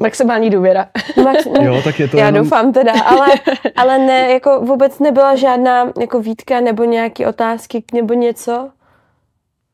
Maximální 0.00 0.50
důvěra. 0.50 0.88
Max, 1.24 1.46
jo, 1.60 1.82
tak 1.84 2.00
je 2.00 2.08
to 2.08 2.16
Já 2.16 2.26
jenom... 2.26 2.42
doufám 2.42 2.72
teda, 2.72 2.92
ale, 3.02 3.26
ale 3.76 3.98
ne, 3.98 4.32
jako 4.32 4.60
vůbec 4.60 4.98
nebyla 4.98 5.36
žádná 5.36 5.92
jako 6.00 6.20
výtka 6.20 6.60
nebo 6.60 6.84
nějaké 6.84 7.26
otázky 7.26 7.84
nebo 7.92 8.14
něco, 8.14 8.70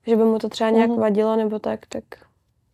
že 0.06 0.16
by 0.16 0.24
mu 0.24 0.38
to 0.38 0.48
třeba 0.48 0.70
nějak 0.70 0.90
mm. 0.90 1.00
vadilo 1.00 1.36
nebo 1.36 1.58
tak, 1.58 1.80
tak... 1.88 2.04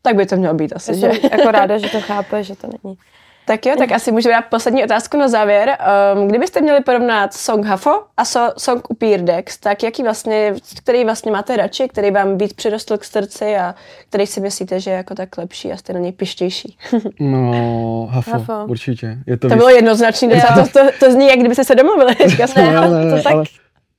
Tak 0.02 0.16
by 0.16 0.26
to 0.26 0.36
mělo 0.36 0.54
být 0.54 0.72
asi, 0.72 0.90
Já 0.90 0.96
že? 0.96 1.20
Jsem 1.20 1.30
jako 1.32 1.50
ráda, 1.50 1.78
že 1.78 1.88
to 1.88 2.00
chápe, 2.00 2.42
že 2.42 2.56
to 2.56 2.66
není. 2.66 2.98
Tak 3.46 3.66
jo, 3.66 3.74
tak 3.78 3.92
asi 3.92 4.12
můžeme 4.12 4.34
dát 4.34 4.44
poslední 4.50 4.84
otázku 4.84 5.16
na 5.16 5.28
závěr. 5.28 5.78
Um, 6.14 6.28
kdybyste 6.28 6.60
měli 6.60 6.80
porovnat 6.80 7.34
song 7.34 7.66
Hafo 7.66 7.90
a 8.16 8.24
so, 8.24 8.54
song 8.58 8.90
Upír 8.90 9.20
Dex, 9.20 9.58
tak 9.58 9.82
jaký 9.82 10.02
vlastně, 10.02 10.54
který 10.78 11.04
vlastně 11.04 11.32
máte 11.32 11.56
radši, 11.56 11.88
který 11.88 12.10
vám 12.10 12.38
víc 12.38 12.52
přirostl 12.52 12.98
k 12.98 13.04
srdci 13.04 13.56
a 13.56 13.74
který 14.08 14.26
si 14.26 14.40
myslíte, 14.40 14.80
že 14.80 14.90
je 14.90 14.96
jako 14.96 15.14
tak 15.14 15.38
lepší 15.38 15.72
a 15.72 15.76
jste 15.76 15.92
na 15.92 16.00
něj 16.00 16.12
pištější? 16.12 16.76
no, 17.20 18.08
Hafo, 18.10 18.30
Hafo. 18.30 18.52
určitě. 18.66 19.18
Je 19.26 19.36
to, 19.36 19.48
to 19.48 19.54
víc... 19.54 19.58
bylo 19.58 19.68
jednoznačný, 19.68 20.28
to, 20.28 20.68
to, 20.72 20.80
to, 21.00 21.12
zní, 21.12 21.28
jak 21.28 21.38
kdybyste 21.38 21.64
se 21.64 21.74
domluvili. 21.74 22.14
ne, 22.56 22.76
ale 22.76 22.90
ne, 22.90 23.04
ne, 23.04 23.16
to 23.16 23.22
tak... 23.22 23.32
Ale... 23.32 23.44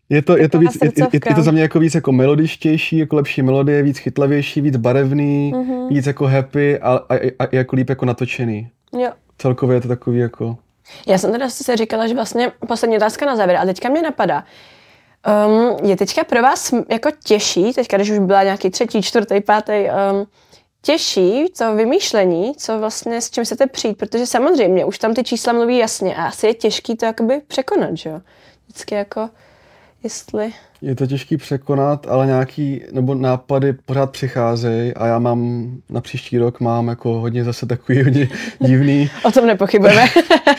Je 0.09 0.21
to, 0.21 0.37
je, 0.37 0.49
to 0.49 0.59
víc, 0.59 0.77
je, 0.83 0.91
je, 0.97 1.19
je 1.29 1.35
to 1.35 1.41
za 1.41 1.51
mě 1.51 1.61
jako 1.61 1.79
víc 1.79 1.95
jako 1.95 2.11
melodičtější, 2.11 2.97
jako 2.97 3.15
lepší 3.15 3.41
melodie, 3.41 3.83
víc 3.83 3.97
chytlavější, 3.97 4.61
víc 4.61 4.77
barevný, 4.77 5.53
mm-hmm. 5.55 5.87
víc 5.87 6.07
jako 6.07 6.25
happy 6.25 6.79
a, 6.79 6.99
a, 7.09 7.15
a, 7.15 7.31
a 7.39 7.47
jako 7.51 7.75
líp 7.75 7.89
jako 7.89 8.05
natočený. 8.05 8.69
Jo 8.99 9.11
celkově 9.37 9.77
je 9.77 9.81
to 9.81 9.87
takový 9.87 10.19
jako... 10.19 10.57
Já 11.07 11.17
jsem 11.17 11.31
teda 11.31 11.49
si 11.49 11.75
říkala, 11.75 12.07
že 12.07 12.13
vlastně 12.13 12.51
poslední 12.67 12.97
otázka 12.97 13.25
na 13.25 13.35
závěr 13.35 13.57
a 13.57 13.65
teďka 13.65 13.89
mě 13.89 14.01
napadá. 14.01 14.43
Um, 15.47 15.89
je 15.89 15.97
teďka 15.97 16.23
pro 16.23 16.41
vás 16.41 16.73
jako 16.89 17.09
těžší, 17.23 17.73
teďka 17.73 17.97
když 17.97 18.09
už 18.09 18.19
byla 18.19 18.43
nějaký 18.43 18.69
třetí, 18.69 19.01
čtvrtý, 19.01 19.41
pátý, 19.41 19.73
um, 20.11 20.27
těžší 20.81 21.45
to 21.57 21.75
vymýšlení, 21.75 22.55
co 22.55 22.79
vlastně 22.79 23.21
s 23.21 23.29
čím 23.29 23.43
chcete 23.43 23.67
přijít, 23.67 23.97
protože 23.97 24.25
samozřejmě 24.25 24.85
už 24.85 24.99
tam 24.99 25.13
ty 25.13 25.23
čísla 25.23 25.53
mluví 25.53 25.77
jasně 25.77 26.15
a 26.15 26.25
asi 26.25 26.47
je 26.47 26.53
těžký 26.53 26.95
to 26.95 27.05
jakoby 27.05 27.41
překonat, 27.47 27.97
že 27.97 28.09
jo? 28.09 28.21
Vždycky 28.67 28.95
jako 28.95 29.29
jestli... 30.07 30.53
Je 30.81 30.95
to 30.95 31.07
těžký 31.07 31.37
překonat, 31.37 32.07
ale 32.07 32.25
nějaký, 32.25 32.81
nebo 32.91 33.15
nápady 33.15 33.73
pořád 33.73 34.11
přicházejí 34.11 34.93
a 34.93 35.07
já 35.07 35.19
mám, 35.19 35.71
na 35.89 36.01
příští 36.01 36.37
rok 36.37 36.59
mám 36.59 36.87
jako 36.87 37.09
hodně 37.19 37.43
zase 37.43 37.65
takový 37.65 38.03
hodně 38.03 38.29
divný. 38.59 39.09
o 39.23 39.31
tom 39.31 39.47
nepochybujeme. 39.47 40.05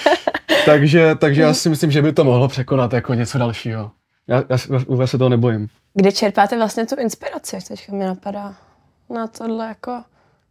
takže, 0.66 1.14
takže 1.14 1.42
já 1.42 1.54
si 1.54 1.68
myslím, 1.68 1.90
že 1.90 2.02
by 2.02 2.12
to 2.12 2.24
mohlo 2.24 2.48
překonat 2.48 2.92
jako 2.92 3.14
něco 3.14 3.38
dalšího. 3.38 3.90
Já, 4.26 4.44
já, 4.48 4.56
já 5.00 5.06
se 5.06 5.18
toho 5.18 5.28
nebojím. 5.28 5.68
Kde 5.94 6.12
čerpáte 6.12 6.56
vlastně 6.56 6.86
tu 6.86 6.96
inspiraci? 6.96 7.56
Teďka 7.68 7.92
mi 7.92 8.04
napadá 8.04 8.54
na 9.10 9.26
tohle 9.26 9.66
jako... 9.66 10.02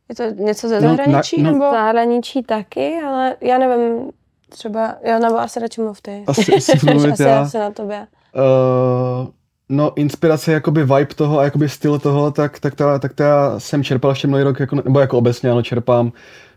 Je 0.09 0.15
to 0.15 0.23
něco 0.23 0.67
ze 0.67 0.81
zahraničí? 0.81 1.41
No, 1.41 1.43
na, 1.43 1.51
no, 1.51 1.59
nebo? 1.59 1.71
Zahraničí 1.71 2.43
taky, 2.43 2.95
ale 3.05 3.35
já 3.41 3.57
nevím, 3.57 4.11
třeba, 4.49 4.95
já 5.03 5.19
nebo 5.19 5.39
asi 5.39 5.59
radši 5.59 5.81
mluv 5.81 6.01
ty. 6.01 6.23
Asi, 6.27 6.55
asi 6.55 6.77
mluvit 6.85 7.11
asi, 7.11 7.23
já. 7.23 7.41
asi 7.41 7.57
na 7.57 7.71
tobě. 7.71 8.07
Uh, 8.37 9.27
no 9.69 9.91
inspirace, 9.95 10.51
jakoby 10.51 10.81
vibe 10.81 11.15
toho 11.15 11.39
a 11.39 11.43
jakoby 11.43 11.69
styl 11.69 11.99
toho, 11.99 12.31
tak, 12.31 12.59
tak, 12.59 12.75
ta, 12.75 12.99
tak 12.99 13.13
ta 13.13 13.23
já 13.23 13.59
jsem 13.59 13.83
čerpal 13.83 14.11
ještě 14.11 14.27
mnoho 14.27 14.43
rok, 14.43 14.59
jako, 14.59 14.75
nebo 14.75 14.99
jako 14.99 15.17
obecně, 15.17 15.51
ano, 15.51 15.61
čerpám 15.61 16.11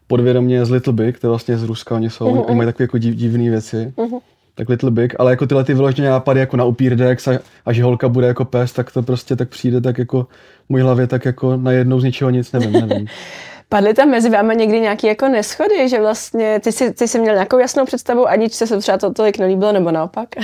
podvědomě 0.06 0.64
z 0.64 0.70
Little 0.70 0.92
Big, 0.92 1.18
to 1.18 1.26
je 1.26 1.28
vlastně 1.28 1.58
z 1.58 1.64
Ruska, 1.64 1.94
oni 1.94 2.10
jsou, 2.10 2.26
uh-huh. 2.26 2.44
oni 2.46 2.56
mají 2.56 2.66
takové 2.66 2.84
jako 2.84 2.98
div, 2.98 3.14
divné 3.14 3.50
věci. 3.50 3.92
Uh-huh. 3.96 4.20
Tak 4.54 4.68
Little 4.68 4.90
Big, 4.90 5.14
ale 5.18 5.30
jako 5.30 5.46
tyhle 5.46 5.64
ty 5.64 5.74
vyložené 5.74 6.08
nápady 6.08 6.40
jako 6.40 6.56
na 6.56 6.64
upír 6.64 7.02
a, 7.02 7.38
a 7.66 7.72
že 7.72 7.82
holka 7.82 8.08
bude 8.08 8.26
jako 8.26 8.44
pes, 8.44 8.72
tak 8.72 8.92
to 8.92 9.02
prostě 9.02 9.36
tak 9.36 9.48
přijde 9.48 9.80
tak 9.80 9.98
jako 9.98 10.22
v 10.66 10.68
mojí 10.68 10.82
hlavě 10.82 11.06
tak 11.06 11.24
jako 11.24 11.56
najednou 11.56 12.00
z 12.00 12.04
ničeho 12.04 12.30
nic, 12.30 12.52
nevím, 12.52 12.72
nevím. 12.72 13.06
Padly 13.72 13.94
tam 13.94 14.08
mezi 14.08 14.30
vámi 14.30 14.56
někdy 14.56 14.80
nějaké 14.80 15.08
jako 15.08 15.28
neschody, 15.28 15.88
že 15.88 16.00
vlastně 16.00 16.60
ty 16.60 16.72
jsi, 16.72 16.92
ty 16.92 17.08
jsi 17.08 17.18
měl 17.18 17.34
nějakou 17.34 17.58
jasnou 17.58 17.84
představu 17.84 18.28
a 18.28 18.36
nic 18.36 18.54
se 18.54 18.78
třeba 18.78 18.98
to 18.98 19.12
tolik 19.12 19.38
nelíbilo, 19.38 19.72
nebo 19.72 19.90
naopak? 19.90 20.28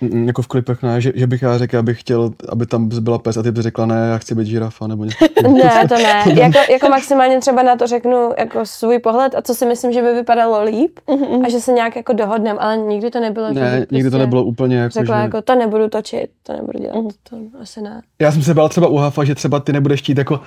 Mm, 0.00 0.26
jako 0.26 0.42
v 0.42 0.46
klipech 0.46 0.82
ne, 0.82 1.00
že, 1.00 1.12
že 1.14 1.26
bych 1.26 1.42
já 1.42 1.58
řekl, 1.58 1.78
abych 1.78 2.00
chtěl, 2.00 2.30
aby 2.48 2.66
tam 2.66 2.88
byla 3.00 3.18
pes 3.18 3.36
a 3.36 3.42
ty 3.42 3.52
by 3.52 3.62
řekla 3.62 3.86
ne, 3.86 4.08
já 4.10 4.18
chci 4.18 4.34
být 4.34 4.46
žirafa 4.46 4.86
nebo 4.86 5.04
něco. 5.04 5.24
ne, 5.42 5.88
to 5.88 5.94
ne. 5.94 6.24
jako, 6.40 6.72
jako 6.72 6.88
maximálně 6.88 7.40
třeba 7.40 7.62
na 7.62 7.76
to 7.76 7.86
řeknu 7.86 8.30
jako 8.38 8.66
svůj 8.66 8.98
pohled 8.98 9.34
a 9.34 9.42
co 9.42 9.54
si 9.54 9.66
myslím, 9.66 9.92
že 9.92 10.02
by 10.02 10.14
vypadalo 10.14 10.64
líp 10.64 11.00
a 11.44 11.48
že 11.48 11.60
se 11.60 11.72
nějak 11.72 11.96
jako 11.96 12.12
dohodneme, 12.12 12.58
ale 12.58 12.76
nikdy 12.76 13.10
to 13.10 13.20
nebylo. 13.20 13.52
Ne, 13.52 13.76
nikdy 13.78 13.86
prostě 13.86 14.10
to 14.10 14.18
nebylo 14.18 14.44
úplně 14.44 14.76
jako, 14.76 14.92
Řekla 14.92 15.16
že... 15.16 15.22
jako, 15.22 15.42
to 15.42 15.54
nebudu 15.54 15.88
točit, 15.88 16.30
to 16.42 16.52
nebudu 16.52 16.78
dělat, 16.78 16.96
uh-huh. 16.96 17.10
to 17.30 17.36
asi 17.60 17.80
ne. 17.80 18.02
Já 18.18 18.32
jsem 18.32 18.42
se 18.42 18.54
bál 18.54 18.68
třeba 18.68 18.86
u 18.88 18.96
Hafa, 18.96 19.24
že 19.24 19.34
třeba 19.34 19.60
ty 19.60 19.72
nebudeš 19.72 20.00
chtít 20.00 20.18
jako 20.18 20.40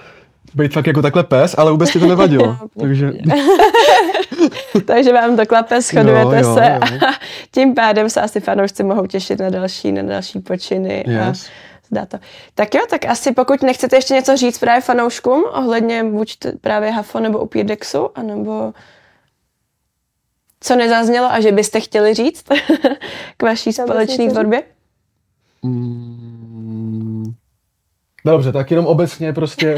být 0.55 0.73
fakt 0.73 0.87
jako 0.87 1.01
takhle 1.01 1.23
pes, 1.23 1.55
ale 1.57 1.71
vůbec 1.71 1.91
ti 1.91 1.99
to 1.99 2.07
nevadilo. 2.07 2.57
takže... 2.79 3.11
takže 4.85 5.13
vám 5.13 5.37
to 5.37 5.45
klape, 5.45 5.81
shodujete 5.81 6.39
jo, 6.39 6.47
jo, 6.47 6.53
se 6.53 6.79
jo. 6.81 7.07
a 7.07 7.13
tím 7.51 7.75
pádem 7.75 8.09
se 8.09 8.21
asi 8.21 8.39
fanoušci 8.39 8.83
mohou 8.83 9.05
těšit 9.05 9.39
na 9.39 9.49
další, 9.49 9.91
na 9.91 10.01
další 10.01 10.39
počiny. 10.39 11.03
Yes. 11.07 11.19
A 11.21 11.33
zdá 11.89 12.05
to. 12.05 12.17
Tak 12.55 12.75
jo, 12.75 12.81
tak 12.89 13.05
asi 13.05 13.31
pokud 13.31 13.61
nechcete 13.61 13.95
ještě 13.95 14.13
něco 14.13 14.37
říct 14.37 14.59
právě 14.59 14.81
fanouškům 14.81 15.45
ohledně 15.51 16.03
buď 16.03 16.37
právě 16.61 16.91
Hafo 16.91 17.19
nebo 17.19 17.39
Upírdexu, 17.39 18.09
anebo 18.15 18.73
co 20.59 20.75
nezaznělo 20.75 21.31
a 21.31 21.41
že 21.41 21.51
byste 21.51 21.79
chtěli 21.79 22.13
říct 22.13 22.45
k 23.37 23.43
vaší 23.43 23.73
společné 23.73 24.29
tvorbě? 24.29 24.63
Mm, 25.63 26.36
Dobře, 28.31 28.51
tak 28.51 28.71
jenom 28.71 28.85
obecně 28.85 29.33
prostě 29.33 29.75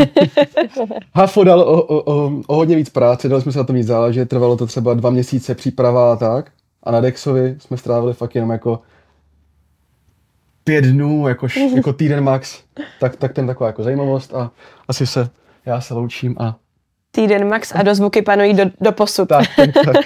Hafo 1.16 1.44
dal 1.44 1.60
o, 1.60 1.82
o, 1.84 2.14
o, 2.14 2.32
o 2.48 2.56
hodně 2.56 2.76
víc 2.76 2.90
práce, 2.90 3.30
dali 3.30 3.42
jsme 3.42 3.52
se 3.52 3.58
na 3.58 3.64
to 3.64 3.74
víc 3.74 3.88
záležet, 3.88 4.30
trvalo 4.30 4.58
to 4.58 4.68
třeba 4.68 4.94
dva 4.94 5.10
měsíce 5.10 5.56
příprava 5.56 6.14
a 6.14 6.16
tak. 6.16 6.52
A 6.84 6.92
na 6.92 7.02
Dexovi 7.02 7.56
jsme 7.60 7.78
strávili 7.78 8.14
fakt 8.14 8.36
jenom 8.36 8.50
jako 8.50 8.82
pět 10.64 10.86
dnů, 10.86 11.28
jako, 11.28 11.48
jako 11.76 11.94
týden 11.94 12.24
max. 12.24 12.64
Tak, 13.00 13.16
tak 13.16 13.34
ten 13.34 13.48
taková 13.48 13.68
jako 13.68 13.84
zajímavost 13.84 14.34
a 14.34 14.52
asi 14.88 15.08
se, 15.08 15.30
já 15.66 15.82
se 15.82 15.94
loučím 15.94 16.36
a... 16.40 16.56
Týden 17.12 17.48
max 17.48 17.72
a 17.76 17.84
dozvuky 17.84 18.22
panují 18.22 18.54
do, 18.54 18.64
do 18.82 18.92
posud. 18.92 19.30
Tak, 19.30 19.46
tak, 19.56 19.74
tak. 19.86 19.96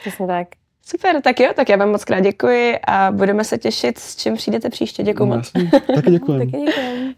Přesně 0.00 0.26
tak. 0.26 0.59
Super, 0.86 1.22
tak 1.22 1.40
jo, 1.40 1.50
tak 1.56 1.68
já 1.68 1.76
vám 1.76 1.90
moc 1.90 2.04
krát 2.04 2.20
děkuji 2.20 2.78
a 2.86 3.10
budeme 3.12 3.44
se 3.44 3.58
těšit, 3.58 3.98
s 3.98 4.16
čím 4.16 4.36
přijdete 4.36 4.70
příště. 4.70 5.02
Děkuji 5.02 5.26
no, 5.26 5.36
moc. 5.36 5.52
Taky 5.94 6.10
děkuji. 6.10 6.38
Taky 6.50 6.50
děkuji. 6.50 7.14